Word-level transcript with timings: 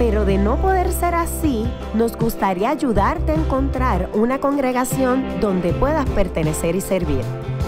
pero 0.00 0.24
de 0.24 0.38
no 0.38 0.56
poder 0.56 0.90
ser 0.92 1.14
así, 1.14 1.66
nos 1.92 2.16
gustaría 2.16 2.70
ayudarte 2.70 3.32
a 3.32 3.34
encontrar 3.34 4.08
una 4.14 4.40
congregación 4.40 5.40
donde 5.42 5.74
puedas 5.74 6.08
pertenecer 6.08 6.74
y 6.74 6.80
servir. 6.80 7.20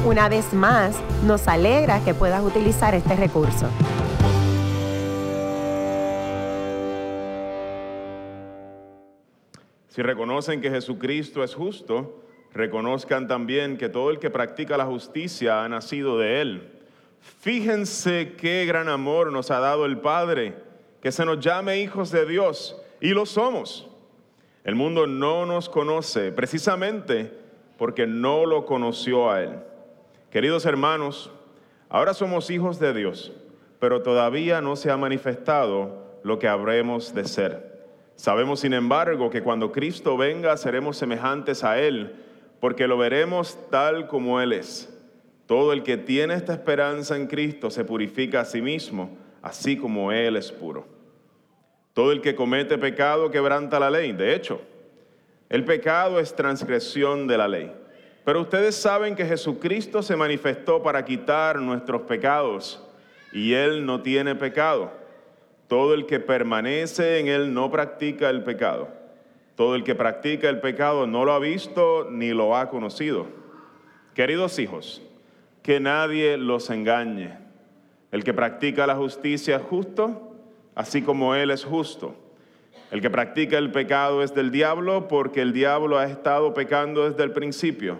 Una 0.07 0.31
vez 0.31 0.55
más, 0.55 0.99
nos 1.27 1.47
alegra 1.47 2.03
que 2.03 2.15
puedas 2.15 2.43
utilizar 2.43 2.95
este 2.95 3.17
recurso. 3.17 3.69
Si 9.89 10.01
reconocen 10.01 10.63
que 10.63 10.71
Jesucristo 10.71 11.45
es 11.45 11.55
justo, 11.55 12.25
reconozcan 12.55 13.29
también 13.29 13.77
que 13.77 13.91
todo 13.91 14.11
el 14.11 14.19
que 14.19 14.31
practica 14.31 14.79
la 14.79 14.87
justicia 14.87 15.63
ha 15.63 15.69
nacido 15.69 16.17
de 16.17 16.41
Él. 16.41 16.73
Fíjense 17.21 18.37
qué 18.39 18.65
gran 18.65 18.89
amor 18.89 19.31
nos 19.31 19.51
ha 19.51 19.59
dado 19.59 19.85
el 19.85 19.99
Padre, 19.99 20.72
que 21.03 21.13
se 21.13 21.27
nos 21.27 21.41
llame 21.41 21.81
hijos 21.81 22.11
de 22.11 22.25
Dios, 22.25 22.81
y 23.01 23.11
lo 23.11 23.27
somos. 23.27 23.89
El 24.65 24.77
mundo 24.77 25.09
no 25.09 25.45
nos 25.45 25.69
conoce 25.69 26.31
precisamente 26.31 27.33
porque 27.77 28.07
no 28.07 28.47
lo 28.47 28.65
conoció 28.65 29.29
a 29.31 29.43
Él. 29.43 29.59
Queridos 30.31 30.65
hermanos, 30.65 31.31
ahora 31.89 32.15
somos 32.15 32.49
hijos 32.49 32.79
de 32.79 32.95
Dios, 32.95 33.33
pero 33.81 34.03
todavía 34.03 34.61
no 34.61 34.77
se 34.77 34.93
ha 34.93 34.97
manifestado 34.97 36.21
lo 36.23 36.39
que 36.39 36.47
habremos 36.47 37.13
de 37.13 37.25
ser. 37.25 37.73
Sabemos, 38.15 38.61
sin 38.61 38.73
embargo, 38.73 39.31
que 39.31 39.43
cuando 39.43 39.73
Cristo 39.73 40.17
venga 40.17 40.57
seremos 40.57 40.97
semejantes 40.97 41.65
a 41.65 41.81
Él 41.81 42.15
porque 42.61 42.87
lo 42.87 42.97
veremos 42.97 43.59
tal 43.71 44.07
como 44.07 44.41
Él 44.41 44.53
es. 44.53 44.89
Todo 45.47 45.73
el 45.73 45.83
que 45.83 45.97
tiene 45.97 46.35
esta 46.35 46.53
esperanza 46.53 47.17
en 47.17 47.27
Cristo 47.27 47.69
se 47.71 47.85
purifica 47.85 48.43
a 48.43 48.45
sí 48.45 48.63
mismo, 48.63 49.19
así 49.43 49.77
como 49.77 50.13
Él 50.13 50.37
es 50.37 50.53
puro. 50.53 50.92
Todo 51.95 52.13
el 52.13 52.21
que 52.21 52.35
comete 52.35 52.79
pecado 52.79 53.31
quebranta 53.31 53.79
la 53.79 53.91
ley. 53.91 54.13
De 54.13 54.35
hecho, 54.35 54.61
el 55.49 55.65
pecado 55.65 56.19
es 56.19 56.35
transgresión 56.35 57.27
de 57.27 57.37
la 57.37 57.49
ley. 57.49 57.73
Pero 58.25 58.41
ustedes 58.41 58.77
saben 58.77 59.17
que 59.17 59.27
Jesucristo 59.27 60.03
se 60.03 60.17
manifestó 60.17 60.83
para 60.83 61.05
quitar 61.05 61.61
nuestros 61.61 62.03
pecados 62.03 62.83
y 63.33 63.53
Él 63.53 63.85
no 63.85 64.01
tiene 64.01 64.35
pecado. 64.35 64.93
Todo 65.69 65.95
el 65.95 66.07
que 66.07 66.21
permanece 66.21 67.19
en 67.19 67.29
Él 67.29 67.53
no 67.53 67.71
practica 67.71 68.31
el 68.31 68.45
pecado. 68.45 68.89
Todo 69.57 69.75
el 69.75 69.85
que 69.85 69.95
practica 69.95 70.49
el 70.49 70.61
pecado 70.61 71.07
no 71.07 71.25
lo 71.25 71.33
ha 71.33 71.39
visto 71.39 72.09
ni 72.11 72.31
lo 72.31 72.57
ha 72.57 72.71
conocido. 72.71 73.27
Queridos 74.15 74.59
hijos, 74.59 75.03
que 75.63 75.81
nadie 75.81 76.37
los 76.37 76.71
engañe. 76.71 77.39
El 78.11 78.25
que 78.25 78.35
practica 78.35 78.87
la 78.87 78.97
justicia 78.97 79.57
es 79.57 79.63
justo, 79.63 80.32
así 80.75 81.03
como 81.03 81.35
Él 81.35 81.51
es 81.51 81.65
justo. 81.65 82.15
El 82.91 83.01
que 83.01 83.11
practica 83.11 83.57
el 83.57 83.73
pecado 83.73 84.23
es 84.23 84.35
del 84.35 84.51
diablo, 84.51 85.09
porque 85.09 85.41
el 85.41 85.53
diablo 85.53 85.99
ha 85.99 86.05
estado 86.05 86.53
pecando 86.53 87.09
desde 87.09 87.25
el 87.25 87.33
principio. 87.33 87.99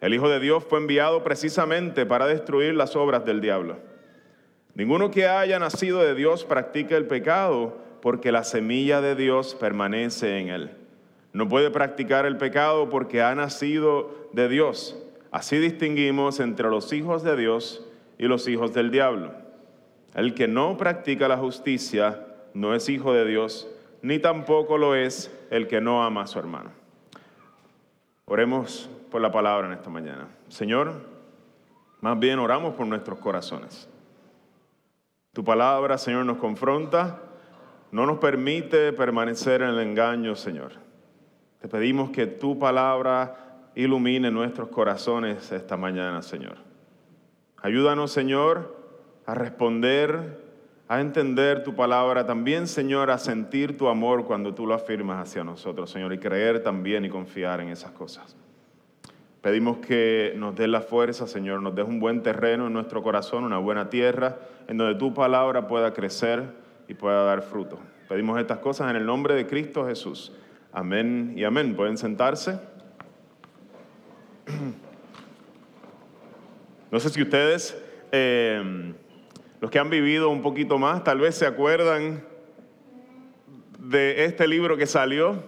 El 0.00 0.14
Hijo 0.14 0.28
de 0.28 0.40
Dios 0.40 0.64
fue 0.64 0.78
enviado 0.78 1.24
precisamente 1.24 2.06
para 2.06 2.26
destruir 2.26 2.74
las 2.74 2.94
obras 2.96 3.24
del 3.24 3.40
diablo. 3.40 3.78
Ninguno 4.74 5.10
que 5.10 5.26
haya 5.26 5.58
nacido 5.58 6.00
de 6.00 6.14
Dios 6.14 6.44
practica 6.44 6.96
el 6.96 7.06
pecado, 7.06 7.76
porque 8.00 8.32
la 8.32 8.44
semilla 8.44 9.00
de 9.00 9.14
Dios 9.14 9.54
permanece 9.54 10.38
en 10.38 10.48
él. 10.48 10.70
No 11.32 11.48
puede 11.48 11.70
practicar 11.70 12.24
el 12.24 12.38
pecado 12.38 12.88
porque 12.88 13.22
ha 13.22 13.34
nacido 13.34 14.28
de 14.32 14.48
Dios. 14.48 14.96
Así 15.30 15.58
distinguimos 15.58 16.40
entre 16.40 16.70
los 16.70 16.92
hijos 16.92 17.22
de 17.22 17.36
Dios 17.36 17.86
y 18.18 18.26
los 18.26 18.48
hijos 18.48 18.72
del 18.72 18.90
diablo. 18.90 19.32
El 20.14 20.34
que 20.34 20.48
no 20.48 20.76
practica 20.76 21.28
la 21.28 21.36
justicia 21.36 22.26
no 22.54 22.74
es 22.74 22.88
hijo 22.88 23.12
de 23.12 23.24
Dios, 23.24 23.68
ni 24.02 24.18
tampoco 24.18 24.78
lo 24.78 24.94
es 24.94 25.30
el 25.50 25.68
que 25.68 25.80
no 25.80 26.02
ama 26.02 26.22
a 26.22 26.26
su 26.26 26.38
hermano. 26.38 26.70
Oremos 28.24 28.88
por 29.10 29.20
la 29.20 29.30
palabra 29.30 29.66
en 29.66 29.74
esta 29.74 29.90
mañana. 29.90 30.28
Señor, 30.48 30.92
más 32.00 32.18
bien 32.18 32.38
oramos 32.38 32.74
por 32.74 32.86
nuestros 32.86 33.18
corazones. 33.18 33.88
Tu 35.32 35.44
palabra, 35.44 35.98
Señor, 35.98 36.24
nos 36.24 36.38
confronta, 36.38 37.20
no 37.92 38.06
nos 38.06 38.18
permite 38.18 38.92
permanecer 38.92 39.62
en 39.62 39.68
el 39.68 39.80
engaño, 39.80 40.34
Señor. 40.34 40.72
Te 41.60 41.68
pedimos 41.68 42.10
que 42.10 42.26
tu 42.26 42.58
palabra 42.58 43.68
ilumine 43.74 44.30
nuestros 44.30 44.68
corazones 44.68 45.52
esta 45.52 45.76
mañana, 45.76 46.22
Señor. 46.22 46.56
Ayúdanos, 47.62 48.10
Señor, 48.10 48.79
a 49.26 49.34
responder, 49.34 50.38
a 50.88 51.00
entender 51.00 51.62
tu 51.62 51.74
palabra, 51.74 52.26
también, 52.26 52.66
Señor, 52.66 53.10
a 53.10 53.18
sentir 53.18 53.76
tu 53.76 53.88
amor 53.88 54.24
cuando 54.24 54.54
tú 54.54 54.66
lo 54.66 54.74
afirmas 54.74 55.28
hacia 55.28 55.44
nosotros, 55.44 55.90
Señor, 55.90 56.12
y 56.12 56.18
creer 56.18 56.62
también 56.62 57.04
y 57.04 57.08
confiar 57.08 57.60
en 57.60 57.68
esas 57.68 57.92
cosas. 57.92 58.36
Pedimos 59.40 59.78
que 59.78 60.34
nos 60.36 60.54
des 60.54 60.68
la 60.68 60.82
fuerza, 60.82 61.26
Señor, 61.26 61.62
nos 61.62 61.74
des 61.74 61.86
un 61.86 61.98
buen 61.98 62.22
terreno 62.22 62.66
en 62.66 62.72
nuestro 62.72 63.02
corazón, 63.02 63.44
una 63.44 63.58
buena 63.58 63.88
tierra, 63.88 64.38
en 64.68 64.76
donde 64.76 64.98
tu 64.98 65.14
palabra 65.14 65.66
pueda 65.66 65.94
crecer 65.94 66.44
y 66.88 66.94
pueda 66.94 67.24
dar 67.24 67.42
fruto. 67.42 67.78
Pedimos 68.08 68.38
estas 68.38 68.58
cosas 68.58 68.90
en 68.90 68.96
el 68.96 69.06
nombre 69.06 69.34
de 69.34 69.46
Cristo 69.46 69.86
Jesús. 69.86 70.32
Amén 70.72 71.32
y 71.36 71.44
amén. 71.44 71.74
Pueden 71.74 71.96
sentarse. 71.96 72.58
No 76.90 76.98
sé 76.98 77.08
si 77.10 77.22
ustedes, 77.22 77.80
eh, 78.10 78.92
los 79.60 79.70
que 79.70 79.78
han 79.78 79.90
vivido 79.90 80.30
un 80.30 80.42
poquito 80.42 80.78
más, 80.78 81.04
tal 81.04 81.20
vez 81.20 81.34
se 81.34 81.46
acuerdan 81.46 82.24
de 83.78 84.24
este 84.24 84.48
libro 84.48 84.76
que 84.76 84.86
salió 84.86 85.42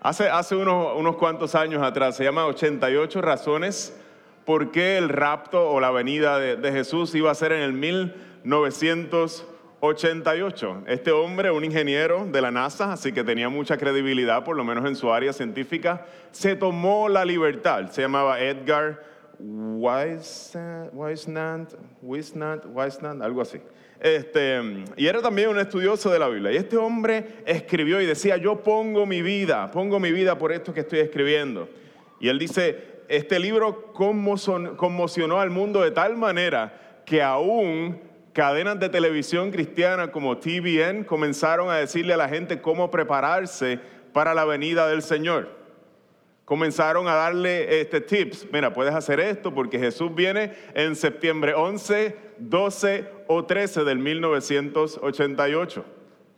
hace, 0.00 0.56
unos, 0.56 1.16
cuantos 1.16 1.54
años 1.54 1.82
atrás. 1.82 2.16
Se 2.16 2.24
llama 2.24 2.46
88 2.46 3.20
razones 3.20 3.96
por 4.44 4.70
qué 4.72 4.98
el 4.98 5.08
rapto 5.08 5.70
o 5.70 5.80
la 5.80 5.90
venida 5.90 6.38
de, 6.38 6.56
de 6.56 6.72
Jesús 6.72 7.14
iba 7.14 7.30
a 7.30 7.34
ser 7.34 7.52
en 7.52 7.62
el 7.62 7.72
1900. 7.72 9.46
88. 9.84 10.84
Este 10.86 11.10
hombre, 11.10 11.50
un 11.50 11.64
ingeniero 11.64 12.24
de 12.24 12.40
la 12.40 12.52
NASA, 12.52 12.92
así 12.92 13.10
que 13.10 13.24
tenía 13.24 13.48
mucha 13.48 13.76
credibilidad, 13.78 14.44
por 14.44 14.56
lo 14.56 14.62
menos 14.62 14.86
en 14.86 14.94
su 14.94 15.12
área 15.12 15.32
científica, 15.32 16.06
se 16.30 16.54
tomó 16.54 17.08
la 17.08 17.24
libertad. 17.24 17.90
Se 17.90 18.02
llamaba 18.02 18.38
Edgar 18.38 19.02
Weisnant, 22.02 23.22
algo 23.22 23.40
así. 23.40 23.60
Este, 24.00 24.60
y 24.96 25.06
era 25.06 25.20
también 25.22 25.48
un 25.48 25.58
estudioso 25.58 26.10
de 26.10 26.18
la 26.18 26.28
Biblia. 26.28 26.52
Y 26.52 26.56
este 26.56 26.76
hombre 26.76 27.42
escribió 27.46 28.00
y 28.00 28.06
decía, 28.06 28.36
yo 28.36 28.62
pongo 28.62 29.06
mi 29.06 29.22
vida, 29.22 29.70
pongo 29.70 30.00
mi 30.00 30.12
vida 30.12 30.38
por 30.38 30.52
esto 30.52 30.72
que 30.74 30.80
estoy 30.80 31.00
escribiendo. 31.00 31.68
Y 32.20 32.28
él 32.28 32.38
dice, 32.38 32.92
este 33.08 33.38
libro 33.38 33.92
conmocionó 33.92 35.40
al 35.40 35.50
mundo 35.50 35.82
de 35.82 35.90
tal 35.90 36.16
manera 36.16 37.02
que 37.04 37.22
aún 37.22 38.00
cadenas 38.32 38.80
de 38.80 38.88
televisión 38.88 39.50
cristiana 39.50 40.10
como 40.10 40.38
TVN 40.38 41.04
comenzaron 41.04 41.68
a 41.70 41.76
decirle 41.76 42.14
a 42.14 42.16
la 42.16 42.28
gente 42.28 42.60
cómo 42.60 42.90
prepararse 42.90 43.78
para 44.12 44.34
la 44.34 44.44
venida 44.44 44.88
del 44.88 45.02
Señor. 45.02 45.61
Comenzaron 46.52 47.08
a 47.08 47.14
darle 47.14 47.80
este 47.80 48.02
tips. 48.02 48.46
Mira, 48.52 48.74
puedes 48.74 48.94
hacer 48.94 49.18
esto 49.20 49.54
porque 49.54 49.78
Jesús 49.78 50.14
viene 50.14 50.52
en 50.74 50.94
septiembre 50.94 51.54
11, 51.54 52.14
12 52.36 53.08
o 53.26 53.46
13 53.46 53.84
del 53.84 53.98
1988. 53.98 55.82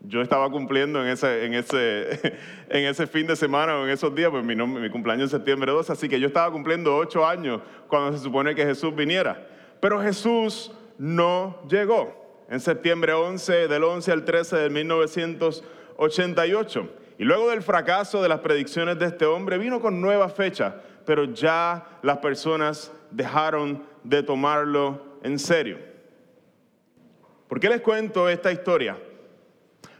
Yo 0.02 0.22
estaba 0.22 0.48
cumpliendo 0.52 1.02
en 1.02 1.08
ese, 1.08 1.46
en 1.46 1.54
ese, 1.54 2.38
en 2.68 2.84
ese 2.84 3.08
fin 3.08 3.26
de 3.26 3.34
semana 3.34 3.76
o 3.76 3.86
en 3.86 3.90
esos 3.90 4.14
días, 4.14 4.30
pues 4.30 4.44
mi, 4.44 4.54
mi 4.54 4.88
cumpleaños 4.88 5.24
es 5.24 5.32
septiembre 5.32 5.72
12, 5.72 5.92
así 5.92 6.08
que 6.08 6.20
yo 6.20 6.28
estaba 6.28 6.48
cumpliendo 6.52 6.96
ocho 6.96 7.26
años 7.26 7.60
cuando 7.88 8.16
se 8.16 8.22
supone 8.22 8.54
que 8.54 8.64
Jesús 8.64 8.94
viniera. 8.94 9.48
Pero 9.80 10.00
Jesús 10.00 10.70
no 10.96 11.60
llegó. 11.68 12.44
En 12.48 12.60
septiembre 12.60 13.14
11, 13.14 13.66
del 13.66 13.82
11 13.82 14.12
al 14.12 14.24
13 14.24 14.56
de 14.58 14.70
1988. 14.70 16.88
Y 17.18 17.24
luego 17.24 17.50
del 17.50 17.62
fracaso 17.62 18.22
de 18.22 18.28
las 18.28 18.40
predicciones 18.40 18.98
de 18.98 19.06
este 19.06 19.24
hombre, 19.24 19.58
vino 19.58 19.80
con 19.80 20.00
nueva 20.00 20.28
fecha, 20.28 20.76
pero 21.06 21.24
ya 21.24 21.98
las 22.02 22.18
personas 22.18 22.92
dejaron 23.10 23.84
de 24.02 24.22
tomarlo 24.22 25.00
en 25.22 25.38
serio. 25.38 25.78
¿Por 27.48 27.60
qué 27.60 27.68
les 27.68 27.80
cuento 27.82 28.28
esta 28.28 28.50
historia? 28.50 28.98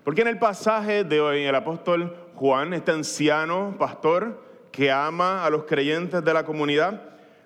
Porque 0.02 0.22
en 0.22 0.28
el 0.28 0.38
pasaje 0.38 1.04
de 1.04 1.20
hoy, 1.20 1.44
el 1.44 1.54
apóstol 1.54 2.14
Juan, 2.34 2.74
este 2.74 2.90
anciano 2.90 3.76
pastor, 3.78 4.42
que 4.72 4.90
ama 4.90 5.44
a 5.44 5.50
los 5.50 5.64
creyentes 5.64 6.24
de 6.24 6.34
la 6.34 6.44
comunidad, 6.44 7.00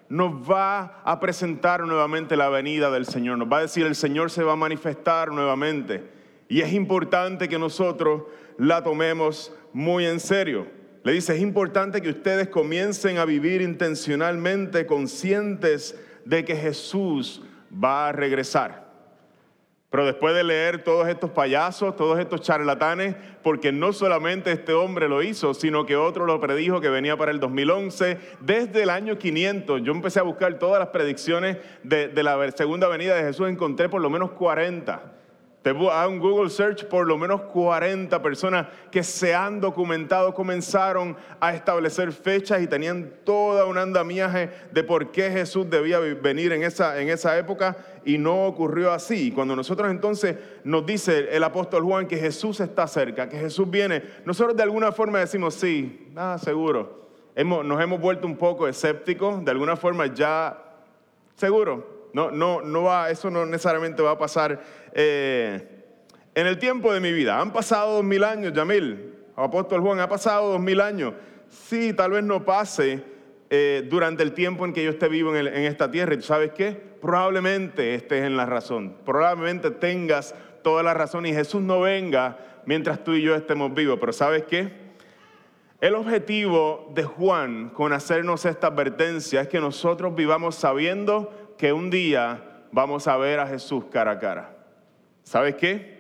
nos 0.09 0.33
va 0.51 1.03
a 1.05 1.21
presentar 1.21 1.83
nuevamente 1.83 2.37
la 2.37 2.49
venida 2.49 2.91
del 2.91 3.05
Señor. 3.05 3.37
Nos 3.37 3.53
va 3.53 3.59
a 3.59 3.63
decir, 3.63 3.85
el 3.85 3.95
Señor 3.95 4.31
se 4.31 4.43
va 4.43 4.55
a 4.55 4.57
manifestar 4.57 5.31
nuevamente. 5.31 6.11
Y 6.49 6.63
es 6.63 6.73
importante 6.73 7.49
que 7.49 7.59
nosotros 7.59 8.23
la 8.57 8.83
tomemos 8.83 9.55
muy 9.73 10.07
en 10.07 10.21
serio. 10.21 10.67
Le 11.05 11.13
dice, 11.13 11.35
es 11.35 11.41
importante 11.41 12.03
que 12.03 12.11
ustedes 12.11 12.49
comiencen 12.49 13.19
a 13.19 13.25
vivir 13.25 13.63
intencionalmente 13.63 14.87
conscientes 14.87 15.99
de 16.25 16.45
que 16.45 16.57
Jesús 16.57 17.43
va 17.73 18.09
a 18.09 18.13
regresar. 18.13 18.89
Pero 19.91 20.05
después 20.05 20.35
de 20.35 20.45
leer 20.45 20.85
todos 20.85 21.09
estos 21.09 21.31
payasos, 21.31 21.97
todos 21.97 22.19
estos 22.19 22.43
charlatanes, 22.43 23.17
porque 23.43 23.73
no 23.73 23.95
solamente 23.95 24.53
este 24.53 24.75
hombre 24.75 25.09
lo 25.09 25.23
hizo, 25.23 25.55
sino 25.55 25.87
que 25.87 25.97
otro 25.97 26.27
lo 26.27 26.39
predijo 26.41 26.83
que 26.83 26.91
venía 26.91 27.17
para 27.17 27.31
el 27.31 27.41
2011, 27.41 28.19
desde 28.41 28.83
el 28.83 28.91
año 28.91 29.17
500, 29.17 29.83
yo 29.83 29.93
empecé 29.93 30.21
a 30.21 30.25
buscar 30.25 30.59
todas 30.59 30.79
las 30.79 30.89
predicciones 30.89 31.57
de, 31.85 32.11
la 32.23 32.51
segunda 32.51 32.87
venida 32.89 33.17
de 33.17 33.23
Jesús, 33.23 33.49
encontré 33.49 33.89
por 33.89 34.03
lo 34.03 34.11
menos 34.11 34.33
40. 34.33 35.18
Te 35.69 35.91
a 35.91 36.09
un 36.09 36.19
Google 36.19 36.49
search, 36.49 36.87
por 36.87 37.07
lo 37.07 37.19
menos 37.19 37.43
40 37.43 38.23
personas 38.23 38.69
que 38.91 39.03
se 39.03 39.35
han 39.35 39.61
documentado 39.61 40.33
comenzaron 40.33 41.15
a 41.41 41.53
establecer 41.53 42.11
fechas 42.13 42.63
y 42.63 42.67
tenían 42.67 43.13
toda 43.23 43.67
un 43.67 43.77
andamiaje 43.77 44.49
de 44.73 44.83
por 44.83 45.11
qué 45.11 45.31
Jesús 45.31 45.69
debía 45.69 45.99
venir 45.99 46.53
en 46.53 46.63
esa, 46.63 46.99
en 46.99 47.11
esa 47.11 47.37
época 47.37 47.77
y 48.07 48.17
no 48.17 48.47
ocurrió 48.47 48.93
así. 48.93 49.31
Cuando 49.31 49.55
nosotros 49.55 49.91
entonces 49.91 50.37
nos 50.65 50.87
dice 50.87 51.37
el 51.37 51.45
apóstol 51.45 51.83
Juan 51.83 52.09
que 52.09 52.17
Jesús 52.17 52.61
está 52.61 52.87
cerca, 52.87 53.29
que 53.29 53.37
Jesús 53.37 53.69
viene, 53.71 54.03
nosotros 54.25 54.57
de 54.57 54.63
alguna 54.63 54.91
forma 54.91 55.19
decimos, 55.19 55.53
sí, 55.53 56.09
ah, 56.17 56.39
seguro. 56.43 57.11
Hemos, 57.35 57.63
nos 57.63 57.79
hemos 57.83 58.01
vuelto 58.01 58.27
un 58.27 58.39
poco 58.39 58.67
escépticos, 58.67 59.45
de 59.45 59.51
alguna 59.51 59.77
forma 59.77 60.07
ya, 60.07 60.65
seguro, 61.37 61.98
no, 62.19 62.33
no, 62.33 62.63
no 62.63 62.83
va, 62.83 63.11
eso 63.11 63.31
no 63.31 63.47
necesariamente 63.47 64.03
va 64.03 64.11
a 64.11 64.19
pasar 64.19 64.61
eh, 64.93 65.85
en 66.35 66.49
el 66.49 66.59
tiempo 66.59 66.93
de 66.93 66.99
mi 66.99 67.13
vida. 67.13 67.41
Han 67.41 67.53
pasado 67.53 67.95
dos 67.95 68.03
mil 68.03 68.25
años, 68.25 68.53
Yamil, 68.53 69.15
apóstol 69.37 69.81
Juan, 69.83 70.01
ha 70.01 70.09
pasado 70.09 70.51
dos 70.51 70.61
mil 70.61 70.81
años. 70.81 71.15
Sí, 71.49 71.93
tal 71.93 72.11
vez 72.11 72.25
no 72.25 72.45
pase 72.45 73.05
eh, 73.51 73.87
durante 73.89 74.25
el 74.25 74.33
tiempo 74.33 74.67
en 74.67 74.73
que 74.73 74.83
yo 74.83 74.91
esté 74.91 75.09
vivo 75.09 75.37
en, 75.37 75.47
en 75.47 75.63
esta 75.63 75.93
tierra. 75.93 76.13
¿Y 76.17 76.23
sabes 76.23 76.51
qué? 76.57 76.73
Probablemente 76.73 77.95
estés 77.95 78.25
en 78.25 78.37
la 78.37 78.47
razón. 78.47 78.97
Probablemente 79.07 79.71
tengas 79.71 80.35
toda 80.65 80.83
la 80.83 80.95
razón 80.95 81.25
y 81.25 81.33
Jesús 81.33 81.63
no 81.63 81.83
venga 81.83 82.37
mientras 82.67 83.05
tú 83.05 83.13
y 83.13 83.23
yo 83.23 83.37
estemos 83.37 83.73
vivos. 83.73 83.99
Pero 84.01 84.13
¿sabes 84.13 84.43
qué? 84.43 84.73
El 85.81 85.95
objetivo 85.95 86.91
de 86.97 87.05
Juan 87.05 87.69
con 87.69 87.93
hacernos 87.93 88.45
esta 88.45 88.67
advertencia 88.67 89.43
es 89.43 89.49
que 89.49 89.61
nosotros 89.61 90.13
vivamos 90.17 90.57
sabiendo 90.57 91.48
que 91.59 91.73
un 91.73 91.91
día 91.91 92.41
vamos 92.73 93.09
a 93.09 93.17
ver 93.17 93.41
a 93.41 93.47
Jesús 93.47 93.85
cara 93.91 94.13
a 94.13 94.19
cara. 94.19 94.57
¿Sabes 95.25 95.57
qué? 95.57 95.99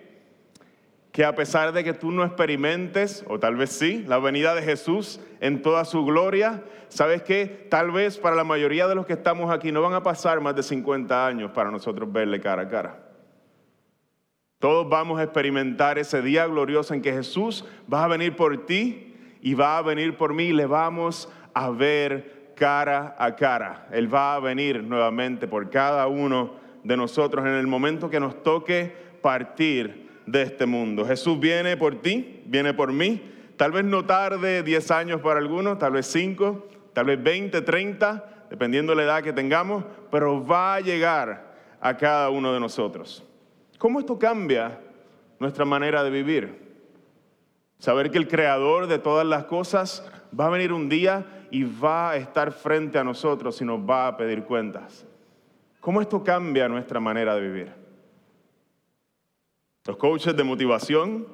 Que 1.12 1.24
a 1.24 1.34
pesar 1.34 1.72
de 1.72 1.82
que 1.82 1.92
tú 1.92 2.12
no 2.12 2.24
experimentes, 2.24 3.24
o 3.28 3.38
tal 3.38 3.56
vez 3.56 3.70
sí, 3.70 4.04
la 4.06 4.18
venida 4.18 4.54
de 4.54 4.62
Jesús 4.62 5.20
en 5.40 5.60
toda 5.60 5.84
su 5.84 6.04
gloria, 6.04 6.62
¿sabes 6.88 7.22
qué? 7.22 7.66
Tal 7.68 7.90
vez 7.90 8.18
para 8.18 8.36
la 8.36 8.44
mayoría 8.44 8.86
de 8.86 8.94
los 8.94 9.04
que 9.04 9.14
estamos 9.14 9.50
aquí 9.50 9.72
no 9.72 9.82
van 9.82 9.94
a 9.94 10.02
pasar 10.02 10.40
más 10.40 10.54
de 10.54 10.62
50 10.62 11.26
años 11.26 11.50
para 11.50 11.70
nosotros 11.70 12.10
verle 12.12 12.40
cara 12.40 12.62
a 12.62 12.68
cara. 12.68 13.04
Todos 14.60 14.88
vamos 14.88 15.18
a 15.20 15.24
experimentar 15.24 15.98
ese 15.98 16.22
día 16.22 16.46
glorioso 16.46 16.94
en 16.94 17.02
que 17.02 17.12
Jesús 17.12 17.64
va 17.92 18.04
a 18.04 18.08
venir 18.08 18.34
por 18.34 18.66
ti 18.66 19.14
y 19.40 19.54
va 19.54 19.78
a 19.78 19.82
venir 19.82 20.16
por 20.16 20.34
mí 20.34 20.44
y 20.44 20.52
le 20.52 20.66
vamos 20.66 21.28
a 21.54 21.70
ver 21.70 22.37
cara 22.58 23.14
a 23.16 23.36
cara. 23.36 23.86
Él 23.92 24.12
va 24.12 24.34
a 24.34 24.40
venir 24.40 24.82
nuevamente 24.82 25.46
por 25.46 25.70
cada 25.70 26.08
uno 26.08 26.54
de 26.82 26.96
nosotros 26.96 27.46
en 27.46 27.52
el 27.52 27.68
momento 27.68 28.10
que 28.10 28.18
nos 28.18 28.42
toque 28.42 28.92
partir 29.22 30.08
de 30.26 30.42
este 30.42 30.66
mundo. 30.66 31.06
Jesús 31.06 31.38
viene 31.38 31.76
por 31.76 32.02
ti, 32.02 32.42
viene 32.46 32.74
por 32.74 32.92
mí. 32.92 33.22
Tal 33.56 33.70
vez 33.72 33.84
no 33.84 34.04
tarde 34.04 34.62
10 34.62 34.90
años 34.90 35.20
para 35.20 35.38
algunos, 35.38 35.78
tal 35.78 35.92
vez 35.92 36.06
5, 36.06 36.68
tal 36.92 37.06
vez 37.06 37.22
20, 37.22 37.62
30, 37.62 38.46
dependiendo 38.50 38.92
de 38.92 38.96
la 38.96 39.02
edad 39.04 39.22
que 39.22 39.32
tengamos, 39.32 39.84
pero 40.10 40.44
va 40.44 40.74
a 40.74 40.80
llegar 40.80 41.54
a 41.80 41.96
cada 41.96 42.28
uno 42.30 42.52
de 42.52 42.60
nosotros. 42.60 43.24
¿Cómo 43.78 44.00
esto 44.00 44.18
cambia 44.18 44.80
nuestra 45.38 45.64
manera 45.64 46.02
de 46.02 46.10
vivir? 46.10 46.68
Saber 47.78 48.10
que 48.10 48.18
el 48.18 48.26
creador 48.26 48.88
de 48.88 48.98
todas 48.98 49.26
las 49.26 49.44
cosas 49.44 50.04
va 50.38 50.46
a 50.46 50.50
venir 50.50 50.72
un 50.72 50.88
día 50.88 51.37
y 51.50 51.64
va 51.64 52.10
a 52.10 52.16
estar 52.16 52.52
frente 52.52 52.98
a 52.98 53.04
nosotros 53.04 53.60
y 53.60 53.64
nos 53.64 53.80
va 53.80 54.08
a 54.08 54.16
pedir 54.16 54.44
cuentas. 54.44 55.06
¿Cómo 55.80 56.00
esto 56.00 56.22
cambia 56.22 56.68
nuestra 56.68 57.00
manera 57.00 57.34
de 57.34 57.40
vivir? 57.40 57.72
Los 59.86 59.96
coaches 59.96 60.36
de 60.36 60.44
motivación 60.44 61.26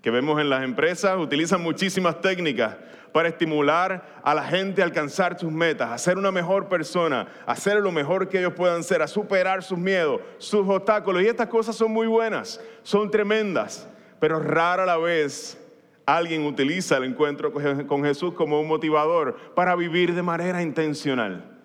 que 0.00 0.10
vemos 0.10 0.40
en 0.40 0.48
las 0.48 0.62
empresas 0.62 1.18
utilizan 1.18 1.62
muchísimas 1.62 2.20
técnicas 2.20 2.76
para 3.12 3.28
estimular 3.28 4.20
a 4.22 4.34
la 4.34 4.44
gente 4.44 4.82
a 4.82 4.84
alcanzar 4.84 5.38
sus 5.38 5.50
metas, 5.50 5.90
a 5.90 5.98
ser 5.98 6.18
una 6.18 6.30
mejor 6.30 6.68
persona, 6.68 7.26
a 7.46 7.52
hacer 7.52 7.78
lo 7.78 7.90
mejor 7.90 8.28
que 8.28 8.38
ellos 8.38 8.52
puedan 8.52 8.84
ser, 8.84 9.02
a 9.02 9.08
superar 9.08 9.62
sus 9.62 9.78
miedos, 9.78 10.20
sus 10.38 10.68
obstáculos. 10.68 11.22
Y 11.22 11.26
estas 11.26 11.48
cosas 11.48 11.74
son 11.74 11.90
muy 11.92 12.06
buenas, 12.06 12.60
son 12.82 13.10
tremendas, 13.10 13.88
pero 14.20 14.38
rara 14.38 14.86
la 14.86 14.98
vez 14.98 15.58
alguien 16.06 16.46
utiliza 16.46 16.96
el 16.96 17.04
encuentro 17.04 17.52
con 17.52 18.04
Jesús 18.04 18.32
como 18.34 18.60
un 18.60 18.68
motivador 18.68 19.36
para 19.54 19.74
vivir 19.74 20.14
de 20.14 20.22
manera 20.22 20.62
intencional. 20.62 21.58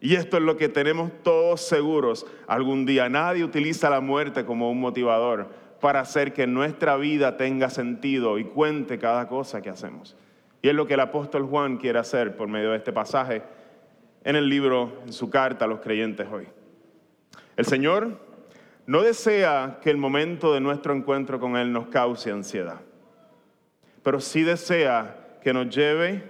Y 0.00 0.16
esto 0.16 0.38
es 0.38 0.42
lo 0.42 0.56
que 0.56 0.68
tenemos 0.68 1.10
todos 1.22 1.60
seguros 1.60 2.26
algún 2.46 2.86
día. 2.86 3.08
Nadie 3.08 3.44
utiliza 3.44 3.90
la 3.90 4.00
muerte 4.00 4.44
como 4.44 4.70
un 4.70 4.80
motivador 4.80 5.48
para 5.80 6.00
hacer 6.00 6.32
que 6.32 6.46
nuestra 6.46 6.96
vida 6.96 7.36
tenga 7.36 7.68
sentido 7.68 8.38
y 8.38 8.44
cuente 8.44 8.98
cada 8.98 9.28
cosa 9.28 9.60
que 9.60 9.70
hacemos. 9.70 10.16
Y 10.62 10.68
es 10.68 10.74
lo 10.74 10.86
que 10.86 10.94
el 10.94 11.00
apóstol 11.00 11.46
Juan 11.46 11.76
quiere 11.76 11.98
hacer 11.98 12.36
por 12.36 12.48
medio 12.48 12.70
de 12.70 12.78
este 12.78 12.92
pasaje 12.92 13.42
en 14.24 14.36
el 14.36 14.48
libro, 14.48 15.02
en 15.04 15.12
su 15.12 15.28
carta 15.28 15.66
a 15.66 15.68
los 15.68 15.80
creyentes 15.80 16.26
hoy. 16.32 16.48
El 17.56 17.66
Señor 17.66 18.18
no 18.86 19.02
desea 19.02 19.78
que 19.82 19.90
el 19.90 19.98
momento 19.98 20.54
de 20.54 20.60
nuestro 20.60 20.94
encuentro 20.94 21.38
con 21.38 21.56
Él 21.56 21.70
nos 21.70 21.88
cause 21.88 22.30
ansiedad 22.30 22.80
pero 24.04 24.20
sí 24.20 24.42
desea 24.42 25.38
que 25.42 25.52
nos 25.52 25.74
lleve 25.74 26.22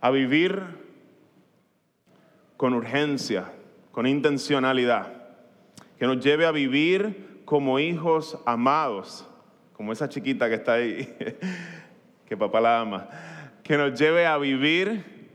a 0.00 0.10
vivir 0.10 0.62
con 2.58 2.74
urgencia, 2.74 3.50
con 3.90 4.06
intencionalidad, 4.06 5.10
que 5.98 6.06
nos 6.06 6.22
lleve 6.22 6.44
a 6.44 6.52
vivir 6.52 7.40
como 7.46 7.78
hijos 7.78 8.38
amados, 8.44 9.26
como 9.72 9.92
esa 9.92 10.08
chiquita 10.08 10.48
que 10.48 10.56
está 10.56 10.74
ahí, 10.74 11.16
que 12.26 12.36
papá 12.36 12.60
la 12.60 12.80
ama, 12.80 13.08
que 13.64 13.76
nos 13.78 13.98
lleve 13.98 14.26
a 14.26 14.36
vivir 14.36 15.30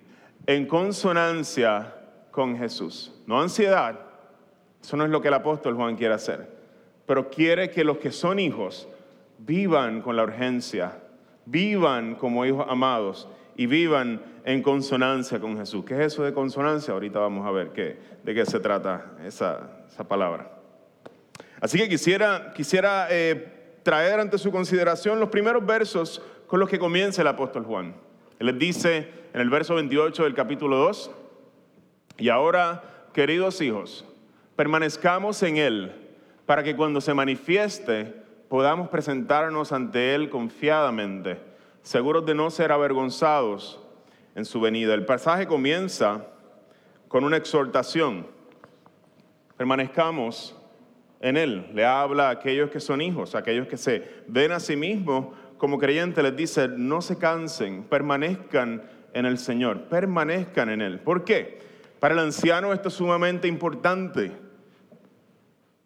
en 0.46 0.68
consonancia 0.68 1.96
con 2.30 2.58
Jesús. 2.58 3.12
No 3.26 3.42
ansiedad, 3.42 4.00
eso 4.82 4.96
no 4.98 5.04
es 5.04 5.10
lo 5.10 5.20
que 5.20 5.30
el 5.30 5.34
apóstol 5.34 5.76
Juan 5.76 5.96
quiere 5.96 6.14
hacer, 6.14 6.48
pero 7.08 7.28
quiere 7.30 7.72
que 7.72 7.84
los 7.84 7.98
que 7.98 8.12
son 8.12 8.40
hijos 8.40 8.88
vivan 9.40 10.02
con 10.02 10.16
la 10.16 10.24
urgencia, 10.24 11.00
vivan 11.46 12.16
como 12.16 12.46
hijos 12.46 12.66
amados 12.70 13.28
y 13.56 13.66
vivan 13.66 14.22
en 14.46 14.62
consonancia 14.62 15.40
con 15.40 15.58
Jesús. 15.58 15.84
¿Qué 15.86 15.96
es 15.96 16.14
eso 16.14 16.24
de 16.24 16.34
consonancia? 16.34 16.94
Ahorita 16.94 17.20
vamos 17.20 17.46
a 17.46 17.52
ver 17.52 17.70
qué, 17.70 17.98
de 18.24 18.34
qué 18.34 18.46
se 18.46 18.60
trata 18.60 19.14
esa, 19.26 19.70
palabra. 20.08 20.52
Así 21.60 21.78
que 21.78 21.90
quisiera, 21.90 22.54
quisiera 22.54 23.08
eh, 23.10 23.80
traer 23.82 24.20
ante 24.20 24.38
su 24.38 24.52
consideración 24.52 25.20
los 25.20 25.30
primeros 25.30 25.66
versos 25.66 26.22
con 26.46 26.60
los 26.60 26.70
que 26.70 26.78
comienza 26.78 27.22
el 27.22 27.28
apóstol 27.28 27.64
Juan. 27.66 27.96
Él 28.40 28.48
les 28.48 28.60
dice 28.60 29.10
en 29.34 29.42
el 29.42 29.50
verso 29.50 29.76
28 29.76 30.24
del 30.24 30.36
capítulo 30.36 30.78
2, 30.78 31.12
y 32.20 32.30
ahora, 32.30 32.84
queridos 33.14 33.62
hijos, 33.62 34.06
permanezcamos 34.56 35.42
en 35.44 35.58
Él 35.58 35.92
para 36.46 36.64
que 36.64 36.76
cuando 36.76 37.02
se 37.02 37.14
manifieste 37.14 38.14
podamos 38.50 38.90
presentarnos 38.90 39.72
ante 39.72 40.16
Él 40.16 40.30
confiadamente, 40.30 41.40
seguros 41.82 42.26
de 42.26 42.36
no 42.36 42.50
ser 42.50 42.72
avergonzados 42.72 43.80
en 44.36 44.46
su 44.46 44.60
venida. 44.62 44.94
El 44.94 45.06
pasaje 45.06 45.48
comienza 45.48 46.26
con 47.08 47.24
una 47.24 47.38
exhortación. 47.38 48.28
Permanezcamos 49.58 50.56
en 51.20 51.38
Él. 51.38 51.70
Le 51.74 51.86
habla 51.86 52.28
a 52.28 52.32
aquellos 52.32 52.70
que 52.70 52.80
son 52.80 53.02
hijos, 53.02 53.36
a 53.36 53.40
aquellos 53.40 53.68
que 53.68 53.78
se 53.78 54.24
ven 54.28 54.52
a 54.52 54.60
sí 54.60 54.76
mismos 54.76 55.28
como 55.58 55.80
creyentes, 55.80 56.24
les 56.24 56.36
dice, 56.36 56.68
no 56.68 57.02
se 57.02 57.18
cansen, 57.18 57.84
permanezcan 57.84 58.84
en 59.14 59.26
el 59.26 59.40
Señor, 59.40 59.86
permanezcan 59.86 60.70
en 60.70 60.82
Él. 60.82 61.00
¿Por 61.00 61.24
qué? 61.24 61.60
Para 62.00 62.14
el 62.14 62.20
anciano 62.20 62.74
esto 62.74 62.90
es 62.90 62.94
sumamente 62.94 63.48
importante 63.48 64.32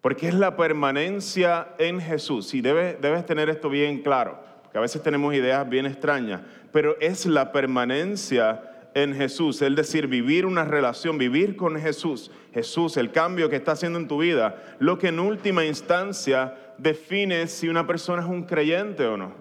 porque 0.02 0.28
es 0.28 0.34
la 0.34 0.56
permanencia 0.56 1.68
en 1.78 2.00
Jesús. 2.00 2.52
Y 2.52 2.60
debes, 2.60 3.00
debes 3.00 3.24
tener 3.24 3.48
esto 3.48 3.70
bien 3.70 4.02
claro. 4.02 4.38
que 4.70 4.76
a 4.76 4.80
veces 4.82 5.02
tenemos 5.02 5.32
ideas 5.32 5.66
bien 5.68 5.86
extrañas, 5.86 6.42
pero 6.72 6.96
es 7.00 7.24
la 7.24 7.52
permanencia 7.52 8.68
en 8.94 9.14
Jesús, 9.14 9.62
es 9.62 9.74
decir, 9.74 10.06
vivir 10.06 10.44
una 10.44 10.64
relación, 10.64 11.16
vivir 11.16 11.56
con 11.56 11.80
Jesús, 11.80 12.30
Jesús, 12.52 12.96
el 12.96 13.10
cambio 13.10 13.48
que 13.48 13.56
está 13.56 13.72
haciendo 13.72 13.98
en 13.98 14.08
tu 14.08 14.18
vida, 14.18 14.76
lo 14.80 14.98
que 14.98 15.08
en 15.08 15.18
última 15.18 15.64
instancia 15.64 16.74
define 16.76 17.46
si 17.46 17.68
una 17.68 17.86
persona 17.86 18.22
es 18.22 18.28
un 18.28 18.44
creyente 18.44 19.06
o 19.06 19.16
no. 19.16 19.32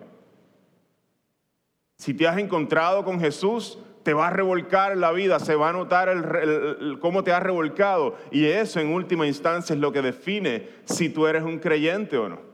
Si 1.97 2.13
te 2.13 2.27
has 2.27 2.37
encontrado 2.37 3.03
con 3.03 3.19
Jesús, 3.19 3.77
te 4.03 4.13
va 4.13 4.27
a 4.27 4.29
revolcar 4.31 4.97
la 4.97 5.11
vida, 5.11 5.39
se 5.39 5.55
va 5.55 5.69
a 5.69 5.73
notar 5.73 6.97
cómo 6.99 7.23
te 7.23 7.31
has 7.31 7.43
revolcado. 7.43 8.17
Y 8.31 8.45
eso 8.45 8.79
en 8.79 8.93
última 8.93 9.27
instancia 9.27 9.73
es 9.73 9.79
lo 9.79 9.91
que 9.91 10.01
define 10.01 10.67
si 10.85 11.09
tú 11.09 11.27
eres 11.27 11.43
un 11.43 11.59
creyente 11.59 12.17
o 12.17 12.29
no. 12.29 12.51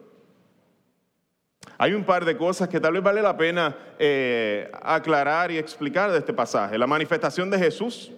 Hay 1.79 1.93
un 1.93 2.03
par 2.03 2.25
de 2.25 2.35
cosas 2.35 2.69
que 2.69 2.79
tal 2.79 2.93
vez 2.93 3.03
vale 3.03 3.21
la 3.21 3.37
pena 3.37 3.75
eh, 3.99 4.71
aclarar 4.81 5.51
y 5.51 5.57
explicar 5.57 6.11
de 6.11 6.17
este 6.17 6.33
pasaje. 6.33 6.77
La 6.77 6.87
manifestación 6.87 7.49
de 7.51 7.59
Jesús 7.59 8.11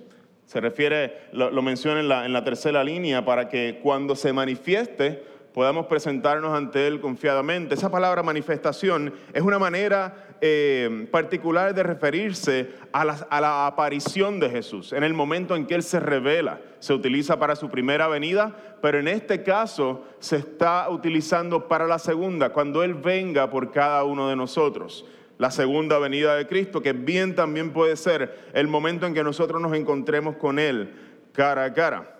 se 0.45 0.61
refiere, 0.61 1.27
lo, 1.33 1.61
menciona 1.61 1.99
en 1.99 2.09
la, 2.09 2.25
en 2.25 2.33
la 2.33 2.43
tercera 2.43 2.83
línea, 2.83 3.23
para 3.23 3.49
que 3.49 3.79
cuando 3.83 4.15
se 4.15 4.33
manifieste 4.33 5.23
podamos 5.59 5.87
presentarnos 5.87 6.57
ante 6.57 6.87
Él 6.87 7.01
confiadamente. 7.01 7.75
Esa 7.75 7.91
palabra 7.91 8.23
manifestación 8.23 9.13
es 9.33 9.41
una 9.41 9.59
manera 9.59 10.37
eh, 10.39 11.05
particular 11.11 11.75
de 11.75 11.83
referirse 11.83 12.75
a 12.93 13.03
la, 13.03 13.27
a 13.29 13.41
la, 13.41 13.67
aparición 13.67 14.39
de 14.39 14.49
Jesús, 14.49 14.93
en 14.93 15.03
el 15.03 15.13
momento 15.13 15.57
en 15.57 15.67
que 15.67 15.75
Él 15.75 15.83
se 15.83 15.99
revela. 15.99 16.61
Se 16.79 16.93
utiliza 16.93 17.39
para 17.39 17.57
su 17.57 17.69
primera 17.69 18.07
venida, 18.07 18.55
pero 18.81 18.99
en 18.99 19.09
este 19.09 19.43
caso 19.43 20.05
se 20.19 20.37
está 20.37 20.89
utilizando 20.89 21.67
para 21.67 21.87
la 21.87 21.99
segunda, 21.99 22.53
cuando 22.53 22.81
Él 22.81 22.93
venga 22.93 23.49
por 23.49 23.69
cada 23.69 24.05
uno 24.05 24.29
de 24.29 24.37
nosotros. 24.37 25.05
La 25.39 25.51
segunda 25.51 25.99
venida 25.99 26.37
de 26.37 26.47
Cristo, 26.47 26.81
que 26.81 26.93
bien 26.93 27.35
también 27.35 27.73
puede 27.73 27.97
ser 27.97 28.47
el 28.53 28.69
momento 28.69 29.07
en 29.07 29.13
que 29.13 29.25
nosotros 29.25 29.61
nos 29.61 29.73
encontremos 29.73 30.37
con 30.37 30.57
Él 30.57 30.93
cara 31.33 31.65
a 31.65 31.73
cara. 31.73 32.18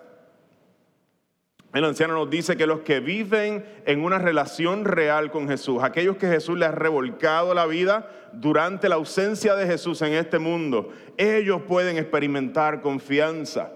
El 1.71 1.85
anciano 1.85 2.15
nos 2.15 2.31
dice 2.31 2.57
que 2.57 2.65
los 2.65 2.79
que 2.79 2.99
viven 2.99 3.63
en 3.85 4.03
una 4.03 4.17
relación 4.17 4.85
real 4.85 5.29
con 5.29 5.47
Jesús, 5.47 5.83
aquellos 5.83 6.17
que 6.17 6.27
Jesús 6.27 6.57
les 6.57 6.69
ha 6.69 6.71
revolcado 6.71 7.53
la 7.53 7.67
vida 7.67 8.09
durante 8.33 8.89
la 8.89 8.95
ausencia 8.95 9.55
de 9.55 9.67
Jesús 9.67 10.01
en 10.01 10.13
este 10.13 10.39
mundo, 10.39 10.89
ellos 11.15 11.61
pueden 11.67 11.97
experimentar 11.97 12.81
confianza. 12.81 13.71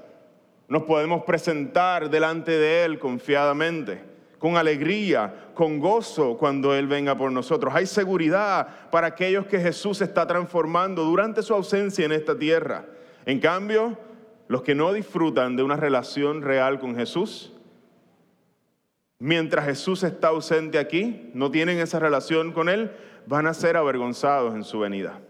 Nos 0.67 0.83
podemos 0.83 1.23
presentar 1.23 2.09
delante 2.09 2.51
de 2.51 2.83
Él 2.83 2.97
confiadamente, 2.97 4.01
con 4.39 4.57
alegría, 4.57 5.51
con 5.53 5.79
gozo 5.79 6.35
cuando 6.39 6.73
Él 6.73 6.88
venga 6.88 7.15
por 7.15 7.31
nosotros. 7.31 7.75
Hay 7.75 7.85
seguridad 7.85 8.89
para 8.89 9.05
aquellos 9.07 9.45
que 9.45 9.59
Jesús 9.59 10.01
está 10.01 10.25
transformando 10.25 11.03
durante 11.03 11.43
su 11.43 11.53
ausencia 11.53 12.05
en 12.05 12.12
esta 12.12 12.35
tierra. 12.35 12.85
En 13.27 13.39
cambio, 13.39 14.00
los 14.47 14.63
que 14.63 14.73
no 14.73 14.91
disfrutan 14.93 15.55
de 15.55 15.62
una 15.62 15.75
relación 15.75 16.41
real 16.41 16.79
con 16.79 16.95
Jesús, 16.95 17.52
mientras 19.24 19.63
Jesús 19.63 20.03
está 20.03 20.27
ausente 20.27 20.77
aquí, 20.77 21.32
no 21.34 21.50
tienen 21.50 21.80
esa 21.80 21.98
relación 21.98 22.51
con 22.51 22.68
Él, 22.68 22.92
van 23.25 23.48
a 23.48 23.53
ser 23.53 23.77
avergonzados 23.77 24.53
en 24.53 24.65
su 24.65 24.80
venida. 24.80 25.22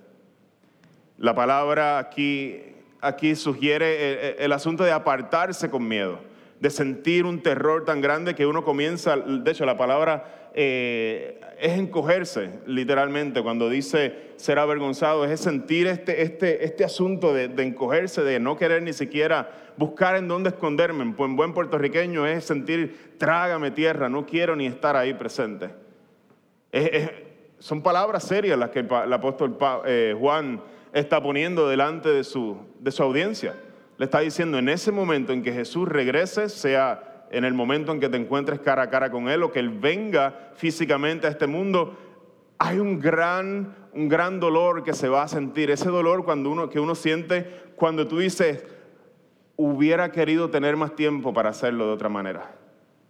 La 1.20 1.36
palabra 1.36 2.00
aquí, 2.00 2.60
aquí 3.02 3.36
sugiere 3.36 4.44
el, 4.44 4.52
asunto 4.52 4.84
de 4.84 4.92
apartarse 4.92 5.70
con 5.70 5.88
miedo, 5.88 6.18
de 6.60 6.72
sentir 6.72 7.26
un 7.26 7.44
terror 7.44 7.86
tan 7.86 8.02
grande 8.02 8.34
que 8.34 8.48
uno 8.48 8.64
comienza, 8.64 9.16
de 9.16 9.52
hecho 9.52 9.64
la 9.64 9.78
palabra 9.78 10.50
eh, 10.56 11.40
es 11.60 11.78
encogerse, 11.78 12.50
literalmente, 12.66 13.44
cuando 13.44 13.70
dice 13.70 14.32
ser 14.38 14.58
avergonzado, 14.58 15.24
es 15.26 15.40
sentir 15.40 15.86
este, 15.86 16.24
este, 16.24 16.66
este 16.66 16.84
asunto 16.84 17.32
de, 17.32 17.48
de 17.48 17.62
encogerse, 17.62 18.24
de 18.24 18.40
no 18.40 18.58
querer 18.58 18.82
ni 18.82 18.94
siquiera 18.94 19.52
buscar 19.78 20.16
en 20.16 20.28
dónde 20.28 20.50
esconderme. 20.50 21.04
En 21.04 21.36
buen 21.36 21.54
puertorriqueño 21.54 22.26
es 22.26 22.46
sentir, 22.46 23.16
trágame 23.18 23.72
tierra, 23.72 24.10
no 24.10 24.26
quiero 24.26 24.56
ni 24.56 24.66
estar 24.66 24.96
ahí 24.96 25.14
presente. 25.14 25.70
son 27.60 27.82
palabras 27.82 28.24
serias 28.24 28.58
las 28.58 28.70
que 28.70 28.80
el, 28.80 29.14
apóstol 29.14 29.58
eh, 29.86 30.16
Juan 30.20 30.62
está 30.94 31.22
poniendo 31.22 31.68
delante 31.68 32.10
de 32.10 32.24
su, 32.24 32.58
de 32.80 32.92
su 32.92 33.04
audiencia. 33.04 33.56
Le 33.98 34.06
está 34.06 34.20
diciendo, 34.20 34.58
en 34.58 34.70
ese 34.70 34.92
momento 34.92 35.34
en 35.34 35.44
que 35.44 35.54
Jesús 35.54 35.88
regrese, 35.88 36.50
sea 36.50 37.28
en 37.32 37.46
el 37.46 37.54
momento 37.54 37.92
en 37.92 38.00
que 38.00 38.10
te 38.10 38.18
encuentres 38.18 38.60
cara 38.60 38.84
a 38.84 38.90
cara 38.90 39.10
con 39.10 39.28
Él 39.28 39.44
o 39.44 39.52
que 39.52 39.60
Él 39.60 39.70
venga 39.70 40.52
físicamente 40.56 41.26
a 41.26 41.32
este 41.32 41.48
mundo, 41.48 41.98
hay 42.60 42.80
un 42.80 43.00
gran, 43.00 43.76
un 43.94 44.08
gran 44.08 44.40
dolor 44.40 44.84
que 44.84 44.94
se 44.94 45.10
va 45.10 45.24
a 45.24 45.28
sentir. 45.28 45.72
Ese 45.72 45.90
dolor 45.90 46.26
cuando 46.26 46.50
uno, 46.50 46.70
que 46.70 46.80
uno 46.80 46.96
siente 46.96 47.64
cuando 47.76 48.08
tú 48.08 48.20
dices, 48.20 48.64
hubiera 49.56 50.12
querido 50.12 50.50
tener 50.50 50.76
más 50.76 50.96
tiempo 50.96 51.34
para 51.34 51.50
hacerlo 51.50 51.88
de 51.88 51.94
otra 51.94 52.10
manera. 52.10 52.52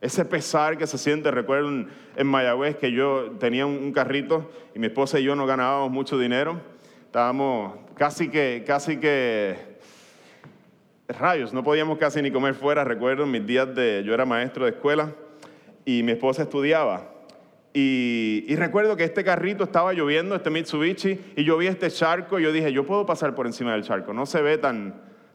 Ese 0.02 0.26
pesar 0.26 0.78
que 0.78 0.86
se 0.86 0.98
siente, 0.98 1.32
recuerdo 1.32 1.70
en 1.70 2.28
Mayagüez 2.28 2.76
que 2.76 2.92
yo 2.92 3.32
tenía 3.40 3.66
un 3.66 3.94
carrito 3.94 4.52
y 4.76 4.80
mi 4.80 4.88
esposa 4.88 5.20
y 5.20 5.24
yo 5.24 5.36
no 5.36 5.46
ganábamos 5.46 5.92
mucho 5.92 6.18
dinero. 6.18 6.60
Estábamos 7.06 7.76
casi 7.96 8.30
que, 8.30 8.64
casi 8.68 8.98
que, 8.98 9.56
rayos, 11.08 11.54
no 11.54 11.64
podíamos 11.64 11.98
casi 11.98 12.22
ni 12.22 12.32
comer 12.32 12.56
fuera. 12.56 12.84
Recuerdo 12.84 13.26
mis 13.26 13.46
días 13.46 13.74
de, 13.74 14.04
yo 14.06 14.14
era 14.14 14.26
maestro 14.26 14.66
de 14.66 14.72
escuela 14.72 15.14
y 15.86 16.04
mi 16.04 16.14
esposa 16.14 16.44
estudiaba. 16.44 17.10
Y, 17.74 18.44
y, 18.48 18.56
recuerdo 18.56 18.96
que 18.96 19.04
este 19.04 19.24
carrito 19.24 19.64
estaba 19.64 19.94
lloviendo, 19.94 20.36
este 20.36 20.52
Mitsubishi, 20.52 21.20
y 21.36 21.44
yo 21.44 21.58
vi 21.58 21.68
este 21.68 21.90
charco 21.90 22.40
y 22.40 22.44
yo 22.44 22.52
dije, 22.52 22.72
yo 22.72 22.86
puedo 22.86 23.06
pasar 23.06 23.34
por 23.34 23.48
encima 23.48 23.72
del 23.72 23.84
charco, 23.84 24.14
no 24.14 24.28
se 24.28 24.44
ve 24.44 24.60
tan, 24.60 24.94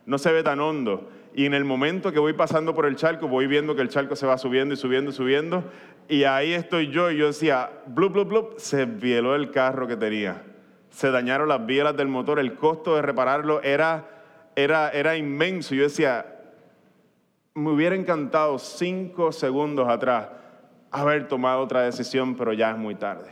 no 0.09 0.17
se 0.17 0.33
ve 0.33 0.43
tan 0.43 0.59
hondo. 0.59 1.07
Y 1.35 1.45
en 1.45 1.53
el 1.53 1.67
momento 1.67 2.11
que 2.11 2.19
voy 2.19 2.33
pasando 2.33 2.75
por 2.75 2.87
el 2.87 2.97
charco, 2.97 3.29
voy 3.29 3.47
viendo 3.47 3.77
que 3.77 3.83
el 3.83 3.91
charco 3.91 4.17
se 4.17 4.27
va 4.27 4.39
subiendo 4.39 4.73
y 4.73 4.79
subiendo 4.79 5.11
y 5.11 5.15
subiendo. 5.15 5.65
Y 6.09 6.25
ahí 6.25 6.55
estoy 6.55 6.89
yo 6.89 7.11
y 7.11 7.19
yo 7.19 7.27
decía, 7.27 7.71
blup, 7.87 8.15
blup, 8.15 8.29
blup, 8.29 8.55
se 8.57 8.87
vieló 8.87 9.35
el 9.35 9.51
carro 9.51 9.87
que 9.87 9.99
tenía. 9.99 10.43
Se 10.89 11.11
dañaron 11.11 11.47
las 11.47 11.67
bielas 11.67 11.95
del 11.95 12.09
motor, 12.09 12.39
el 12.39 12.55
costo 12.55 12.97
de 12.97 13.03
repararlo 13.03 13.63
era, 13.63 14.09
era, 14.57 14.89
era 14.89 15.15
inmenso. 15.15 15.75
Yo 15.75 15.83
decía, 15.83 16.25
me 17.53 17.71
hubiera 17.71 17.95
encantado 17.95 18.59
cinco 18.59 19.31
segundos 19.31 19.91
atrás 19.91 20.29
haber 20.91 21.29
tomado 21.29 21.61
otra 21.61 21.83
decisión, 21.83 22.35
pero 22.35 22.55
ya 22.55 22.71
es 22.71 22.79
muy 22.79 22.95
tarde. 22.95 23.31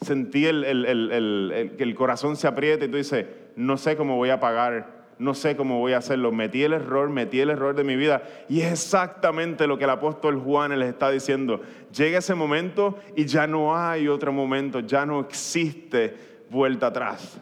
Sentí 0.00 0.46
el, 0.46 0.64
el, 0.64 1.74
que 1.76 1.84
el 1.84 1.94
corazón 1.94 2.34
se 2.36 2.48
aprieta 2.48 2.86
y 2.86 2.88
tú 2.88 2.96
dices, 2.96 3.26
no 3.56 3.76
sé 3.76 3.94
cómo 3.94 4.16
voy 4.16 4.30
a 4.30 4.40
pagar 4.40 4.97
no 5.18 5.34
sé 5.34 5.56
cómo 5.56 5.78
voy 5.80 5.92
a 5.92 5.98
hacerlo. 5.98 6.30
Metí 6.30 6.62
el 6.62 6.72
error, 6.72 7.10
metí 7.10 7.40
el 7.40 7.50
error 7.50 7.74
de 7.74 7.84
mi 7.84 7.96
vida. 7.96 8.22
Y 8.48 8.60
es 8.60 8.72
exactamente 8.72 9.66
lo 9.66 9.76
que 9.76 9.84
el 9.84 9.90
apóstol 9.90 10.38
Juan 10.38 10.78
les 10.78 10.88
está 10.88 11.10
diciendo. 11.10 11.60
Llega 11.92 12.18
ese 12.18 12.34
momento 12.34 12.98
y 13.16 13.26
ya 13.26 13.46
no 13.46 13.76
hay 13.76 14.08
otro 14.08 14.32
momento, 14.32 14.80
ya 14.80 15.04
no 15.04 15.20
existe 15.20 16.16
vuelta 16.50 16.88
atrás. 16.88 17.40